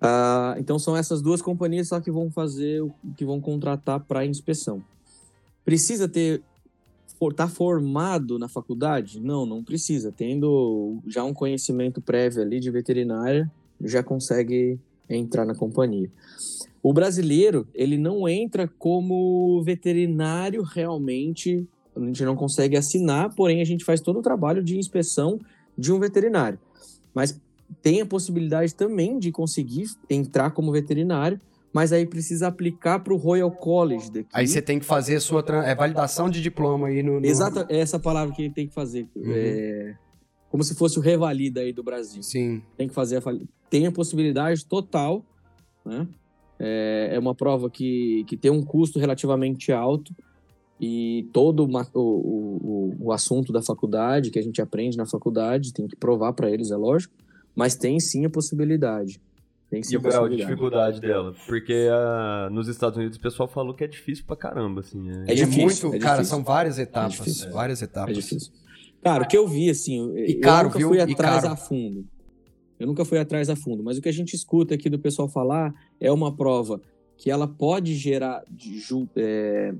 [0.00, 2.82] Ah, então são essas duas companhias só que vão fazer,
[3.16, 4.82] que vão contratar para inspeção.
[5.64, 6.42] Precisa ter
[7.22, 9.20] for, tá formado na faculdade?
[9.20, 10.10] Não, não precisa.
[10.10, 13.48] Tendo já um conhecimento prévio ali de veterinária,
[13.80, 14.76] já consegue
[15.08, 16.10] entrar na companhia.
[16.82, 21.64] O brasileiro, ele não entra como veterinário realmente,
[21.94, 25.38] a gente não consegue assinar, porém a gente faz todo o trabalho de inspeção
[25.78, 26.58] de um veterinário.
[27.14, 27.40] Mas
[27.80, 31.40] tem a possibilidade também de conseguir entrar como veterinário,
[31.72, 34.28] mas aí precisa aplicar para o Royal College daqui.
[34.32, 37.18] Aí você tem que fazer a sua é, validação de diploma aí no.
[37.20, 37.26] no...
[37.26, 39.08] Exata, é essa palavra que ele tem que fazer.
[39.16, 39.32] Uhum.
[39.34, 39.96] É,
[40.50, 42.22] como se fosse o Revalida aí do Brasil.
[42.22, 42.62] Sim.
[42.76, 43.22] Tem que fazer a
[43.70, 45.24] Tem a possibilidade total,
[45.84, 46.06] né?
[46.58, 50.14] É, é uma prova que, que tem um custo relativamente alto
[50.80, 55.72] e todo uma- o, o- o assunto da faculdade, que a gente aprende na faculdade,
[55.72, 57.14] tem que provar para eles, é lógico,
[57.56, 59.20] mas tem sim a possibilidade.
[59.72, 60.36] E é a possibilidade.
[60.36, 61.34] dificuldade dela?
[61.46, 65.08] Porque ah, nos Estados Unidos o pessoal falou que é difícil pra caramba, assim.
[65.10, 66.36] é- É E difícil, muito, é cara, difícil.
[66.36, 67.12] são várias etapas.
[67.14, 67.50] difícil.
[67.50, 68.14] várias É etapas.
[68.14, 68.52] difícil.
[69.02, 70.88] Cara, o que eu vi, assim, eu- E eu caro, nunca viu?
[70.88, 71.54] fui E atrás caro.
[71.54, 72.06] a fundo.
[72.78, 75.28] Eu nunca fui atrás a fundo, mas o que a gente escuta aqui do pessoal
[75.28, 76.80] falar é uma prova
[77.16, 79.72] que ela pode gerar, de ju- é,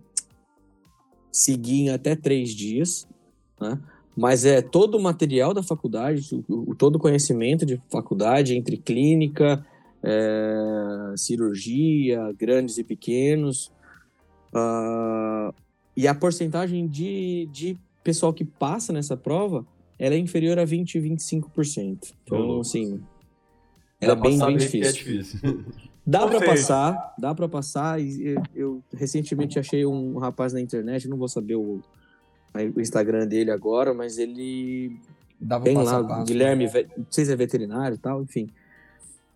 [1.31, 3.07] seguir em até três dias,
[3.61, 3.79] né?
[4.15, 8.77] Mas é todo o material da faculdade, o, o- todo o conhecimento de faculdade entre
[8.77, 9.65] clínica,
[10.03, 13.71] é, cirurgia, grandes e pequenos,
[14.55, 15.53] ah,
[15.97, 19.67] e a porcentagem de, de pessoal que passa nessa prova,
[19.99, 21.43] ela é inferior a 20 e 25%.
[21.51, 23.01] Ô, Então, assim,
[24.01, 24.93] ela é bem, bem é difícil.
[24.93, 25.65] difícil.
[26.05, 28.01] Dá seja- passar, dá pra passar.
[28.03, 31.81] E eu, eu recentemente achei um rapaz na internet, não vou saber o,
[32.75, 34.97] o Instagram dele agora, mas ele
[35.41, 36.25] Dava tem lá, passo.
[36.27, 38.49] Guilherme, ve- não sei se é veterinário e tal, enfim.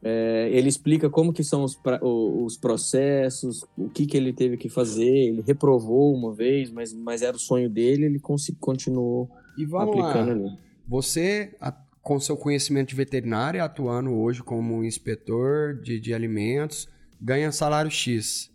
[0.03, 4.57] É, ele explica como que são os, pra- os processos, o que, que ele teve
[4.57, 5.09] que fazer.
[5.09, 8.21] Ele reprovou uma vez, mas, mas era o sonho dele, ele
[8.61, 10.33] continuou E vamos aplicando lá.
[10.33, 10.59] ali.
[10.87, 11.57] Você,
[12.03, 16.89] com seu conhecimento de veterinária, atuando hoje como inspetor de, de alimentos,
[17.21, 18.51] ganha salário X.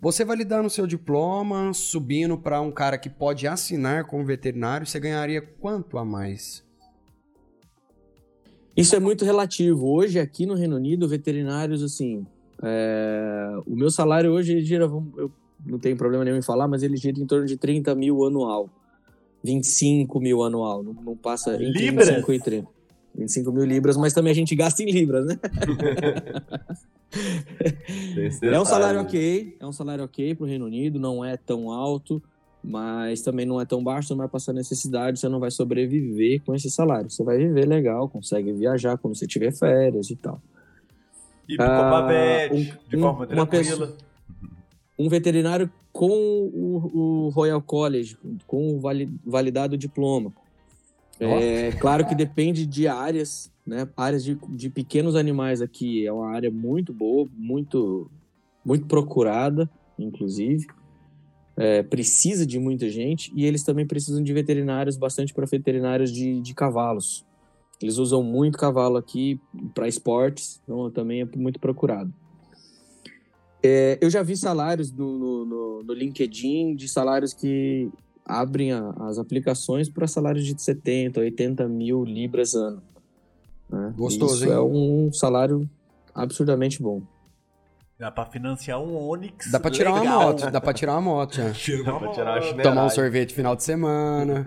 [0.00, 4.98] Você validando o seu diploma, subindo para um cara que pode assinar como veterinário, você
[4.98, 6.64] ganharia quanto a mais?
[8.76, 9.88] Isso é muito relativo.
[9.88, 12.26] Hoje, aqui no Reino Unido, veterinários, assim,
[12.62, 15.30] é, o meu salário hoje gira, eu
[15.64, 18.68] não tenho problema nenhum em falar, mas ele gira em torno de 30 mil anual.
[19.42, 22.08] 25 mil anual, não, não passa entre Libras?
[22.08, 22.74] 25 e 30.
[23.16, 25.38] 25 mil libras, mas também a gente gasta em libras, né?
[28.42, 32.20] É um salário ok, é um salário ok pro Reino Unido, não é tão alto,
[32.64, 36.42] mas também não é tão baixo, você não vai passar necessidade, você não vai sobreviver
[36.44, 37.10] com esse salário.
[37.10, 40.40] Você vai viver legal, consegue viajar quando você tiver férias e tal.
[41.46, 43.62] Pro Ah, Copavete, um- de forma tranquila.
[43.64, 43.96] pessoa-
[44.98, 50.32] Um veterinário com o, o Royal College, com o vali- validado diploma.
[51.20, 53.88] É claro que depende de áreas, né?
[53.96, 58.10] Áreas de, de pequenos animais aqui é uma área muito boa, muito,
[58.64, 60.66] muito procurada, inclusive.
[61.56, 66.40] É, precisa de muita gente e eles também precisam de veterinários, bastante para veterinários de,
[66.40, 67.24] de cavalos.
[67.80, 69.40] Eles usam muito cavalo aqui
[69.72, 72.12] para esportes, então também é muito procurado.
[73.62, 77.88] É, eu já vi salários no, no, no, no LinkedIn de salários que
[78.24, 82.82] abrem a, as aplicações para salários de 70, 80 mil libras ano.
[83.68, 83.94] Né?
[83.96, 84.52] Gostoso, Isso hein?
[84.52, 85.68] é um salário
[86.14, 87.02] absurdamente bom.
[87.98, 89.50] Dá pra financiar um Onix.
[89.50, 90.20] Dá pra tirar uma legal.
[90.22, 91.50] moto, dá pra tirar uma moto já.
[91.52, 92.42] Tira uma Dá pra tirar a moto.
[92.44, 92.62] chinelagem.
[92.62, 94.46] Tomar um sorvete final de semana.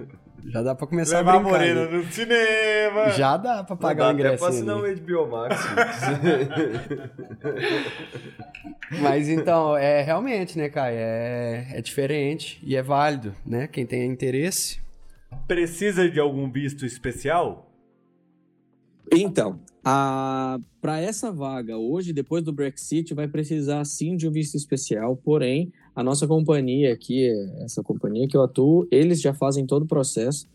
[0.50, 1.58] Já dá pra começar Levar a a brincar.
[1.60, 1.98] morena né?
[1.98, 3.10] no cinema.
[3.12, 4.38] Já dá pra pagar Dá o até ingresso.
[4.39, 5.56] pra assinar um HBO Max.
[9.02, 10.98] Mas então, é realmente, né, Caio?
[10.98, 13.68] É, é diferente e é válido, né?
[13.68, 14.80] Quem tem interesse.
[15.48, 17.66] Precisa de algum visto especial?
[19.12, 19.60] Então,
[20.82, 25.72] para essa vaga, hoje, depois do Brexit, vai precisar sim de um visto especial, porém,
[25.95, 27.30] a nossa companhia aqui,
[27.62, 30.47] essa companhia que eu atuo, eles já fazem todo o processo.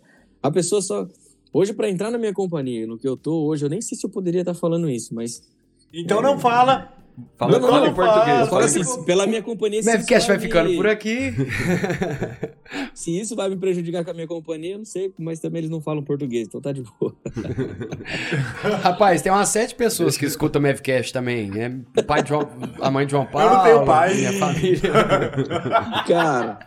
[0.43, 1.09] A pessoa só.
[1.53, 4.05] Hoje, para entrar na minha companhia, no que eu tô hoje, eu nem sei se
[4.05, 5.43] eu poderia estar falando isso, mas.
[5.93, 7.02] Então não fala.
[7.37, 8.49] Fala, Não, fala em português.
[8.49, 9.81] fala, Eu assim, pela minha companhia.
[9.81, 11.35] isso Mavcast vai me- ficando por aqui.
[12.95, 15.71] Se isso vai me prejudicar com a minha companhia, eu não sei, mas também eles
[15.71, 17.15] não falam português, então tá de boa.
[18.83, 21.51] Rapaz, tem umas sete pessoas que escutam o Mavcast também.
[21.59, 22.49] É o pai de João,
[22.81, 23.57] a mãe de João Paulo.
[23.57, 24.15] não tenho pai.
[24.15, 24.93] Minha família.
[26.09, 26.59] Cara,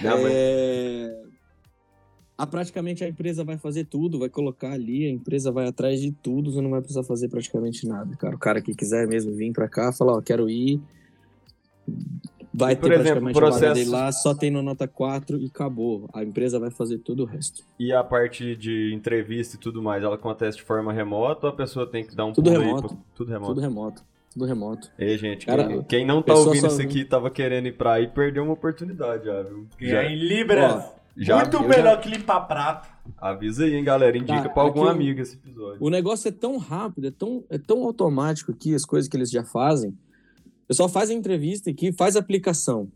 [0.00, 1.25] Minha mãe- é...
[2.38, 6.12] a, praticamente a empresa vai fazer tudo, vai colocar ali, a empresa vai atrás de
[6.12, 8.36] tudo, você não vai precisar fazer praticamente nada, cara.
[8.36, 10.80] O cara que quiser mesmo vir pra cá, falar, ó, quero ir,
[12.52, 15.38] vai E, ter exemplo, praticamente a vaga processo- dele lá, só tem no nota 4
[15.38, 16.08] e acabou.
[16.12, 17.64] A empresa vai fazer todo o resto.
[17.78, 21.56] E a parte de entrevista e tudo mais, ela acontece de forma remota ou a
[21.56, 22.88] pessoa tem que dar um Tudo pulo aí remoto.
[22.88, 23.48] pra- Tudo remoto.
[23.54, 24.04] Tudo remoto.
[24.32, 24.90] Tudo remoto.
[24.98, 27.94] Ei, gente, Cara, quem, quem não tá ouvindo só- isso aqui tava querendo ir pra
[27.94, 29.66] aí, perdeu uma oportunidade já, viu?
[29.80, 30.84] Já, é em Libras.
[31.16, 32.88] Já- Muito eu melhor já- que limpar prato.
[33.18, 34.16] Avisa aí, hein, galera.
[34.16, 35.78] Indica Tá, pra algum aqui o- amigo esse episódio.
[35.80, 39.30] O negócio é tão rápido, é tão, é tão automático aqui, as coisas que eles
[39.30, 39.90] já fazem.
[39.90, 42.88] O pessoal faz a entrevista aqui, faz a aplicação.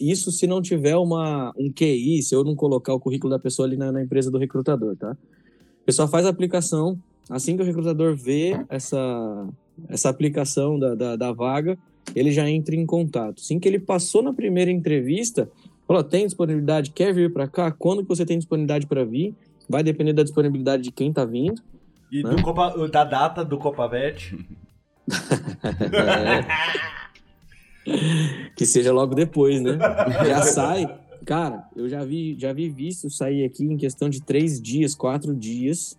[0.00, 3.66] Isso se não tiver uma, um QI, se eu não colocar o currículo da pessoa
[3.66, 5.12] ali na, na empresa do recrutador, tá?
[5.82, 6.98] O pessoal faz a aplicação,
[7.28, 9.46] assim que o recrutador vê essa,
[9.88, 11.78] essa aplicação da, da, da vaga,
[12.14, 13.40] ele já entra em contato.
[13.40, 15.50] Assim que ele passou na primeira entrevista,
[15.86, 17.70] falou, tem disponibilidade, quer vir para cá?
[17.70, 19.34] Quando que você tem disponibilidade para vir?
[19.68, 21.60] Vai depender da disponibilidade de quem tá vindo.
[22.10, 22.30] E Né?
[22.30, 24.38] do Copa- da data do Copavete.
[28.56, 29.78] que seja logo depois, né?
[30.26, 30.86] Já sai.
[31.24, 35.34] Cara, eu já vi, já vi visto sair aqui em questão de três dias, quatro
[35.34, 35.96] dias.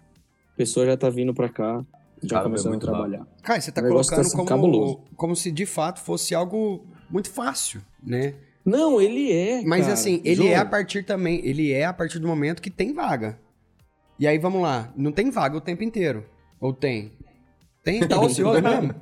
[0.53, 1.83] A pessoa já tá vindo pra cá,
[2.23, 3.27] já Cara, começando é a trabalhar.
[3.43, 4.99] Cara, você tá negócio colocando tá como, cabuloso.
[5.15, 8.33] como se de fato fosse algo muito fácil, né?
[8.67, 9.61] Não, ele é.
[9.63, 9.93] Mas cara.
[9.93, 12.93] assim, ele João, é a partir também, ele é a partir do momento que tem
[12.93, 13.39] vaga.
[14.19, 16.25] E aí vamos lá, não tem vaga o tempo inteiro.
[16.59, 17.13] Ou tem?
[17.81, 18.93] Tem, tá ocioso mesmo.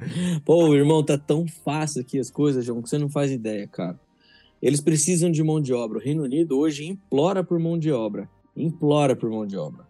[0.45, 3.99] Pô, irmão, tá tão fácil aqui as coisas, João, que você não faz ideia, cara.
[4.61, 5.97] Eles precisam de mão de obra.
[5.97, 8.29] O Reino Unido hoje implora por mão de obra.
[8.55, 9.87] Implora por mão de obra.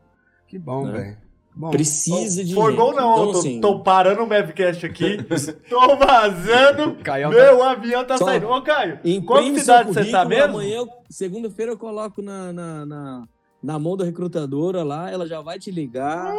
[0.47, 0.91] Que bom, Né?
[0.93, 1.17] velho.
[1.57, 5.17] Bom, Precisa de Forgou não, Então, tô, assim, tô parando o Mavcast aqui.
[5.69, 6.95] tô vazando.
[7.01, 8.47] Caião Meu avião tá Só- saindo.
[8.49, 10.55] Ô, Caio, qual Imprime cidade você tá mesmo?
[10.57, 13.23] Amanhã, segunda-feira, eu coloco na, na, na,
[13.63, 16.35] na mão da recrutadora lá, ela já vai te ligar.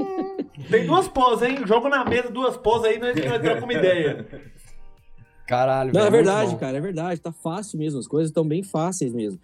[0.70, 1.58] Tem duas poses, hein?
[1.66, 4.26] Jogo na mesa, duas poses aí, nós nós trocamos ideia.
[5.46, 7.20] Caralho, Não, velho, é muito verdade, cara, é verdade.
[7.20, 9.38] Tá fácil mesmo, as coisas estão bem fáceis mesmo.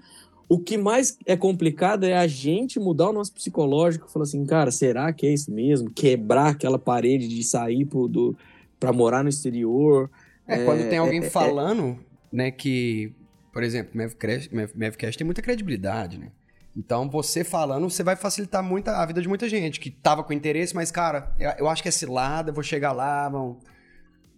[0.53, 4.71] O que mais é complicado é a gente mudar o nosso psicológico, falar assim, cara,
[4.71, 5.91] será que é isso mesmo?
[5.91, 8.37] Quebrar aquela parede de sair pro, do,
[8.79, 10.11] pra morar no exterior.
[10.47, 11.31] É, quando É, tem alguém é, é.
[11.31, 11.99] falando,
[12.31, 13.13] né, que,
[13.53, 16.29] por exemplo, Mavcast, Mav- Mavcast tem muita credibilidade, né?
[16.77, 20.33] Então, você falando, você vai facilitar muito a vida de muita gente que tava com
[20.33, 23.59] interesse, mas, cara, eu, eu acho que é cilada, eu vou chegar lá, vão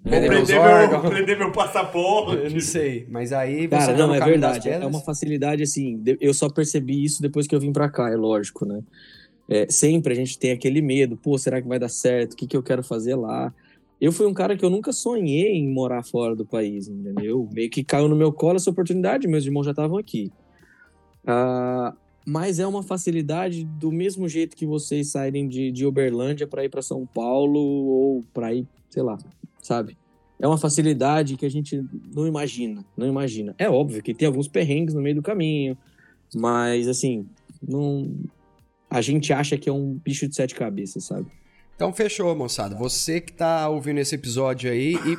[0.05, 1.09] vender meus prender meu, órgãos.
[1.09, 2.45] prender meu passaporte.
[2.45, 4.69] Eu não sei, mas aí você Cara, tá não, é verdade.
[4.69, 6.03] É uma facilidade assim.
[6.21, 8.83] Eu só percebi isso depois que eu vim pra cá, é lógico, né?
[9.49, 12.33] É, sempre a gente tem aquele medo, pô, será que vai dar certo?
[12.33, 13.53] O que, que eu quero fazer lá?
[14.01, 17.49] Eu fui um cara que eu nunca sonhei em morar fora do país, entendeu?
[17.53, 20.31] Meio que caiu no meu colo essa oportunidade, meus irmãos já estavam aqui.
[21.27, 21.95] Ah,
[22.27, 26.69] mas é uma facilidade do mesmo jeito que vocês saírem de, de Uberlândia para ir
[26.69, 29.19] para São Paulo ou para ir, sei lá,
[29.65, 29.97] sabe?
[30.39, 31.83] É uma facilidade que a gente
[32.15, 33.55] não imagina, não imagina.
[33.59, 35.77] É óbvio que tem alguns perrengues no meio do caminho,
[36.35, 37.27] mas assim,
[37.63, 38.15] não
[38.91, 41.27] a gente acha que é um bicho de sete cabeças, sabe?
[41.75, 42.77] Então fechou, moçada.
[42.77, 45.19] Você que tá ouvindo esse episódio aí e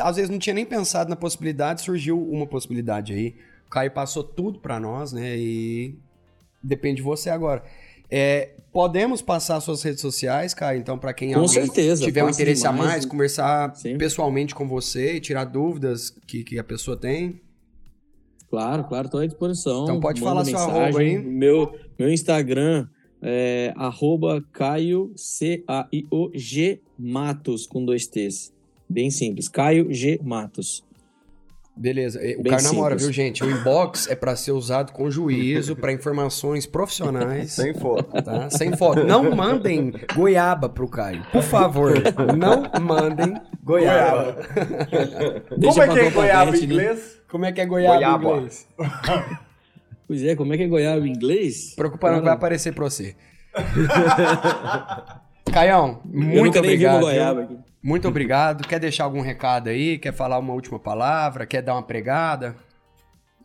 [0.00, 3.34] às vezes não tinha nem pensado na possibilidade, surgiu uma possibilidade aí.
[3.66, 5.36] O Caio passou tudo pra nós, né?
[5.36, 5.98] E
[6.62, 7.62] depende de você agora.
[8.10, 12.66] É, podemos passar suas redes sociais, Caio, então, para quem Com certeza, tiver um interesse
[12.66, 12.90] a demais.
[12.90, 13.98] mais, conversar Sim.
[13.98, 17.40] pessoalmente com você e tirar dúvidas que, que a pessoa tem.
[18.48, 19.84] Claro, claro, estou à disposição.
[19.84, 20.82] Então pode Manda falar seu mensagem.
[20.82, 21.18] arroba aí.
[21.18, 22.86] Meu, meu Instagram
[23.22, 28.52] é arroba Caio, C-A-I-O-G Matos, com dois T's.
[28.88, 30.84] Bem simples, Caio G Matos.
[31.74, 32.18] Beleza.
[32.38, 33.42] O Bem Caio namora, viu, gente?
[33.42, 37.52] O inbox é para ser usado com juízo, para informações profissionais.
[37.54, 38.22] Sem foto.
[38.22, 38.50] Tá?
[38.50, 39.04] Sem foto.
[39.04, 41.24] Não mandem goiaba pro Caio.
[41.32, 41.94] Por favor,
[42.36, 44.36] não mandem goiaba.
[45.56, 46.74] Deixa Como é pra que é Copa goiaba Bet, em né?
[46.74, 47.18] inglês?
[47.30, 48.24] Como é que é goiaba, Goiaba.
[48.24, 48.68] em inglês?
[50.04, 51.74] Pois é, como é que é goiaba em inglês?
[51.74, 53.16] Preocupa não, Cara, vai aparecer pra você.
[55.50, 57.64] Caião, eu muito nunca nem vi uma obrigado.
[57.82, 58.66] Muito obrigado.
[58.66, 59.98] Quer deixar algum recado aí?
[59.98, 61.44] Quer falar uma última palavra?
[61.44, 62.56] Quer dar uma pregada?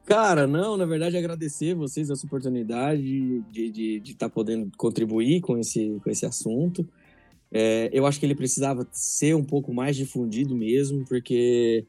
[0.05, 5.99] Cara, não, na verdade, agradecer vocês essa oportunidade de estar tá podendo contribuir com esse,
[6.03, 6.87] com esse assunto.
[7.51, 11.83] É, eu acho que ele precisava ser um pouco mais difundido mesmo, porque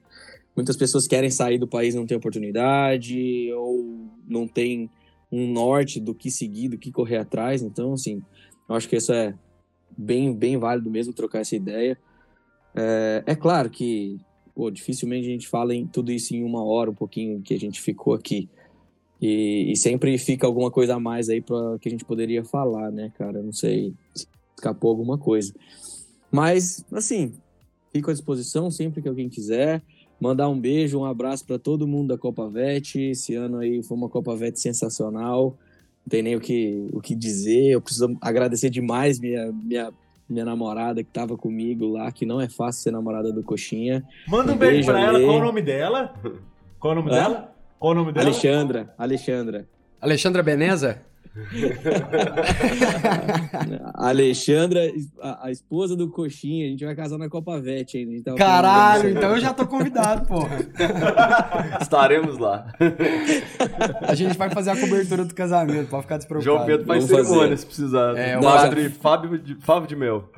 [0.56, 4.90] muitas pessoas querem sair do país e não tem oportunidade, ou não tem
[5.30, 7.62] um norte do que seguir, do que correr atrás.
[7.62, 8.22] Então, assim,
[8.68, 9.34] eu acho que isso é
[9.96, 11.98] bem, bem válido mesmo trocar essa ideia.
[12.78, 14.20] É, é claro que
[14.54, 17.58] pô, dificilmente a gente fala em tudo isso em uma hora, um pouquinho que a
[17.58, 18.48] gente ficou aqui.
[19.20, 22.90] E, e sempre fica alguma coisa a mais aí para que a gente poderia falar,
[22.90, 23.42] né, cara?
[23.42, 24.26] Não sei se
[24.56, 25.52] escapou alguma coisa.
[26.30, 27.34] Mas, assim,
[27.92, 29.82] fico à disposição sempre que alguém quiser.
[30.20, 32.96] Mandar um beijo, um abraço para todo mundo da Copa Vet.
[32.96, 35.56] Esse ano aí foi uma Copa Vet sensacional.
[36.04, 37.70] Não tem nem o que, o que dizer.
[37.70, 39.92] Eu preciso agradecer demais minha, minha,
[40.28, 44.04] minha namorada que estava comigo lá, que não é fácil ser namorada do Coxinha.
[44.26, 45.20] Manda um Um beijo beijo, pra ela.
[45.20, 46.14] Qual o nome dela?
[46.78, 47.14] Qual o nome Hã?
[47.14, 47.54] dela?
[47.78, 48.26] Qual o nome dela?
[48.26, 49.68] Alexandra, Alexandra.
[50.00, 51.02] Alexandra Beneza?
[53.94, 54.80] A Alexandra,
[55.20, 58.10] a, a esposa do Coxinha, a gente vai casar na Copa Vete ainda.
[58.10, 60.58] a gente tava Caralho, então eu já tô convidado, porra.
[61.80, 62.72] Estaremos lá.
[64.02, 66.56] A gente vai fazer a cobertura do casamento, pode ficar despreocupado.
[66.56, 67.56] João Pedro faz Vamos cerimônia fazer.
[67.56, 68.16] se precisar.
[68.16, 70.30] É, o padre Fábio de, Fábio de Mel.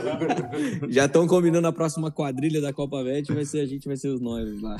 [0.88, 4.08] Já estão combinando a próxima quadrilha da Copa Vete, vai ser a gente, vai ser
[4.08, 4.76] os noivos lá.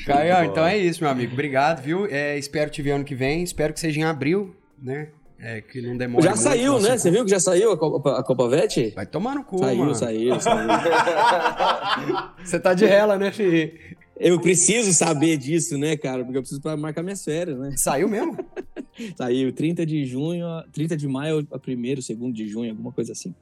[0.06, 1.32] Caio, então é isso, meu amigo.
[1.32, 2.06] Obrigado, viu?
[2.06, 3.42] É, espero te ver ano que vem.
[3.42, 5.08] Espero que seja em abril, né?
[5.42, 6.98] É, que não demore Já muito, saiu, né?
[6.98, 8.92] Você viu que já saiu a Copa, a Copa Vete?
[8.94, 9.94] Vai tomar no cu, Saiu, mano.
[9.94, 10.68] saiu, saiu.
[12.44, 13.72] Você tá de rela, né, fi?
[14.18, 16.22] Eu preciso saber disso, né, cara?
[16.22, 17.72] Porque eu preciso para marcar minhas férias, né?
[17.76, 18.36] Saiu mesmo?
[19.16, 23.12] Saiu 30 de junho, a- 30 de maio a primeiro, segundo de junho, alguma coisa
[23.12, 23.34] assim.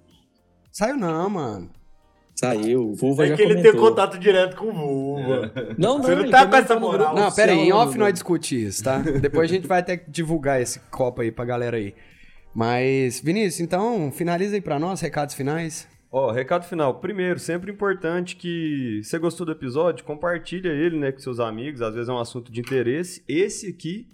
[0.71, 1.69] Saiu não, mano.
[2.39, 3.73] Saiu, o Vulva É já que ele comentou.
[3.73, 5.53] tem contato direto com o Vulva.
[5.77, 7.13] Não, não, Você não ele tá com essa no moral.
[7.13, 8.99] Não, pera aí, em off nós discutir isso, tá?
[8.99, 11.97] Depois a gente vai até divulgar esse copo aí pra galera aí.
[12.55, 15.89] Mas, Vinícius, então, finaliza aí pra nós, recados finais.
[16.13, 17.01] Ó, recado final.
[17.01, 21.83] Primeiro, sempre importante que você gostou do episódio, compartilha ele, né, com seus amigos.
[21.83, 23.21] Às vezes é um assunto de interesse.
[23.29, 24.07] Esse aqui,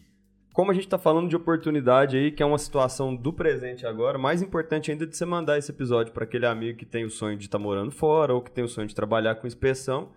[0.55, 4.17] como a gente tá falando de oportunidade aí, que é uma situação do presente agora,
[4.17, 7.37] mais importante ainda de você mandar esse episódio para aquele amigo que tem o sonho
[7.37, 10.11] de estar morando fora, ou que tem o sonho de trabalhar com inspeção,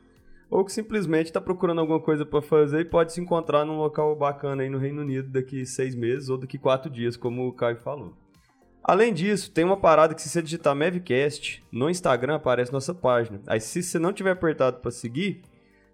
[0.47, 4.15] ou que simplesmente está procurando alguma coisa para fazer e pode se encontrar num local
[4.15, 7.77] bacana aí no Reino Unido daqui seis meses ou daqui quatro dias, como o Caio
[7.77, 8.13] falou.
[8.83, 13.41] Além disso, tem uma parada que se você digitar Mavcast, no Instagram aparece nossa página.
[13.47, 15.41] Aí se você não tiver apertado para seguir,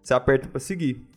[0.03, 1.12] você aperta para seguir.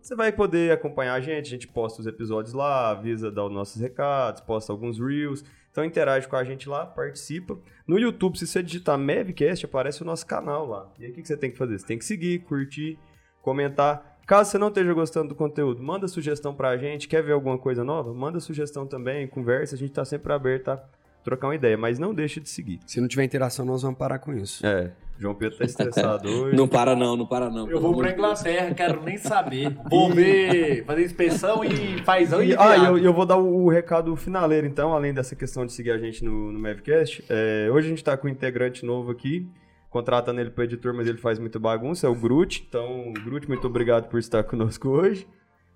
[0.00, 3.52] Você vai poder acompanhar a gente, a gente posta os episódios lá, avisa, dá os
[3.52, 5.44] nossos recados, posta alguns reels.
[5.70, 7.58] Então interage com a gente lá, participa.
[7.86, 10.90] No YouTube, se você digitar Mavcast, aparece o nosso canal lá.
[10.98, 11.78] E aí o que você tem que fazer?
[11.78, 12.98] Você tem que seguir, curtir,
[13.42, 14.18] comentar.
[14.26, 17.06] Caso você não esteja gostando do conteúdo, manda sugestão pra gente.
[17.06, 18.14] Quer ver alguma coisa nova?
[18.14, 19.74] Manda sugestão também, conversa.
[19.74, 20.82] A gente tá sempre aberto a
[21.24, 22.80] trocar uma ideia, mas não deixe de seguir.
[22.86, 24.64] Se não tiver interação, nós vamos parar com isso.
[24.66, 26.56] É, João Pedro tá estressado hoje.
[26.56, 27.68] Não para não, não para não.
[27.70, 28.10] Eu vou pra.
[28.10, 29.76] Inglaterra, quero nem saber.
[29.90, 33.64] Vou ver, fazer inspeção e fazão e E, ah, e eu, eu vou dar o,
[33.64, 37.24] o recado finaleiro, então, além dessa questão de seguir a gente no, no Mavcast.
[37.28, 39.46] É, hoje a gente tá com um integrante novo aqui,
[39.90, 42.64] contratando ele pro editor, mas ele faz muita bagunça, é o Groot.
[42.68, 45.26] Então, Groot, muito obrigado por estar conosco hoje.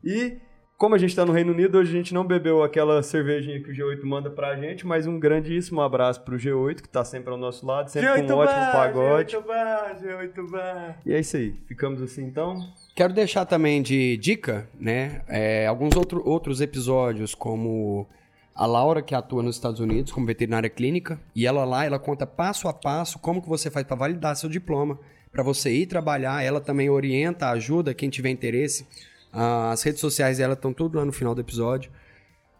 [0.03, 0.38] E,
[0.76, 3.70] como a gente tá no Reino Unido, hoje a gente não bebeu aquela cervejinha que
[3.70, 7.38] o G8 manda pra gente, mas um grandíssimo abraço pro G8, que tá sempre ao
[7.38, 9.36] nosso lado, sempre com um ótimo pagode.
[9.36, 11.00] G8 bar, G8 bar.
[11.06, 12.58] E é isso aí, ficamos assim então.
[12.94, 15.22] Quero deixar também de dica, né?
[15.28, 18.06] é, alguns outro, outros episódios, como
[18.54, 22.26] a Laura, que atua nos Estados Unidos como veterinária clínica, e ela lá, ela conta
[22.26, 24.98] passo a passo como que você faz para validar seu diploma,
[25.32, 26.42] para você ir trabalhar.
[26.42, 28.86] Ela também orienta, ajuda quem tiver interesse.
[29.35, 31.91] Ah, As redes sociais dela estão tudo lá no final do episódio.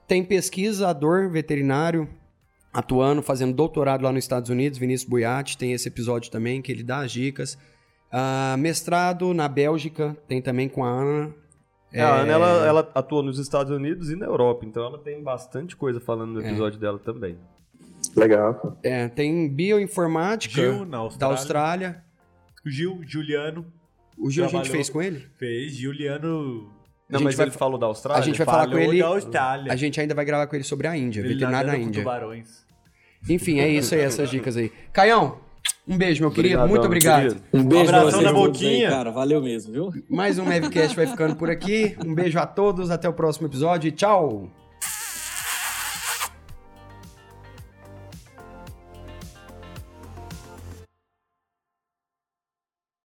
[0.09, 2.09] tem pesquisador veterinário
[2.73, 6.83] atuando, fazendo doutorado lá nos Estados Unidos, Vinícius Buiati, tem esse episódio também que ele
[6.83, 7.57] dá as dicas.
[8.13, 11.35] Ah, mestrado na Bélgica, tem também com a Ana.
[11.93, 15.23] É, a Ana, ela, ela atua nos Estados Unidos e na Europa, então ela tem
[15.23, 17.39] bastante coisa falando no episódio dela também.
[18.17, 18.77] Legal.
[18.83, 21.37] É, tem bioinformática Gil, na da Austrália.
[21.37, 22.05] Austrália.
[22.67, 23.65] Gil, Juliano,
[24.19, 25.27] O Gil a gente fez com ele?
[25.39, 25.75] fez.
[25.77, 26.71] Juliano
[27.09, 28.23] Não, mas vai ele falou da Austrália?
[28.23, 29.73] a gente vai falar com ele- da Austrália.
[29.73, 32.03] A gente ainda vai gravar com ele sobre a Índia, Ele veterinário na Índia.
[32.03, 32.65] tubarões.
[33.29, 34.71] Enfim, é isso aí, essas dicas aí.
[34.93, 35.39] Caião,
[35.89, 36.55] um beijo, meu querido.
[36.61, 37.23] Obrigadão, Muito obrigado.
[37.23, 37.41] querido.
[37.53, 38.91] Um beijo pra abração vocês na todos aí, boquinha.
[38.91, 39.11] cara.
[39.11, 39.93] Valeu mesmo, viu?
[40.09, 41.97] Mais um Mavcast vai ficando por aqui.
[42.05, 44.64] Um beijo a todos, até o próximo episódio e tchau!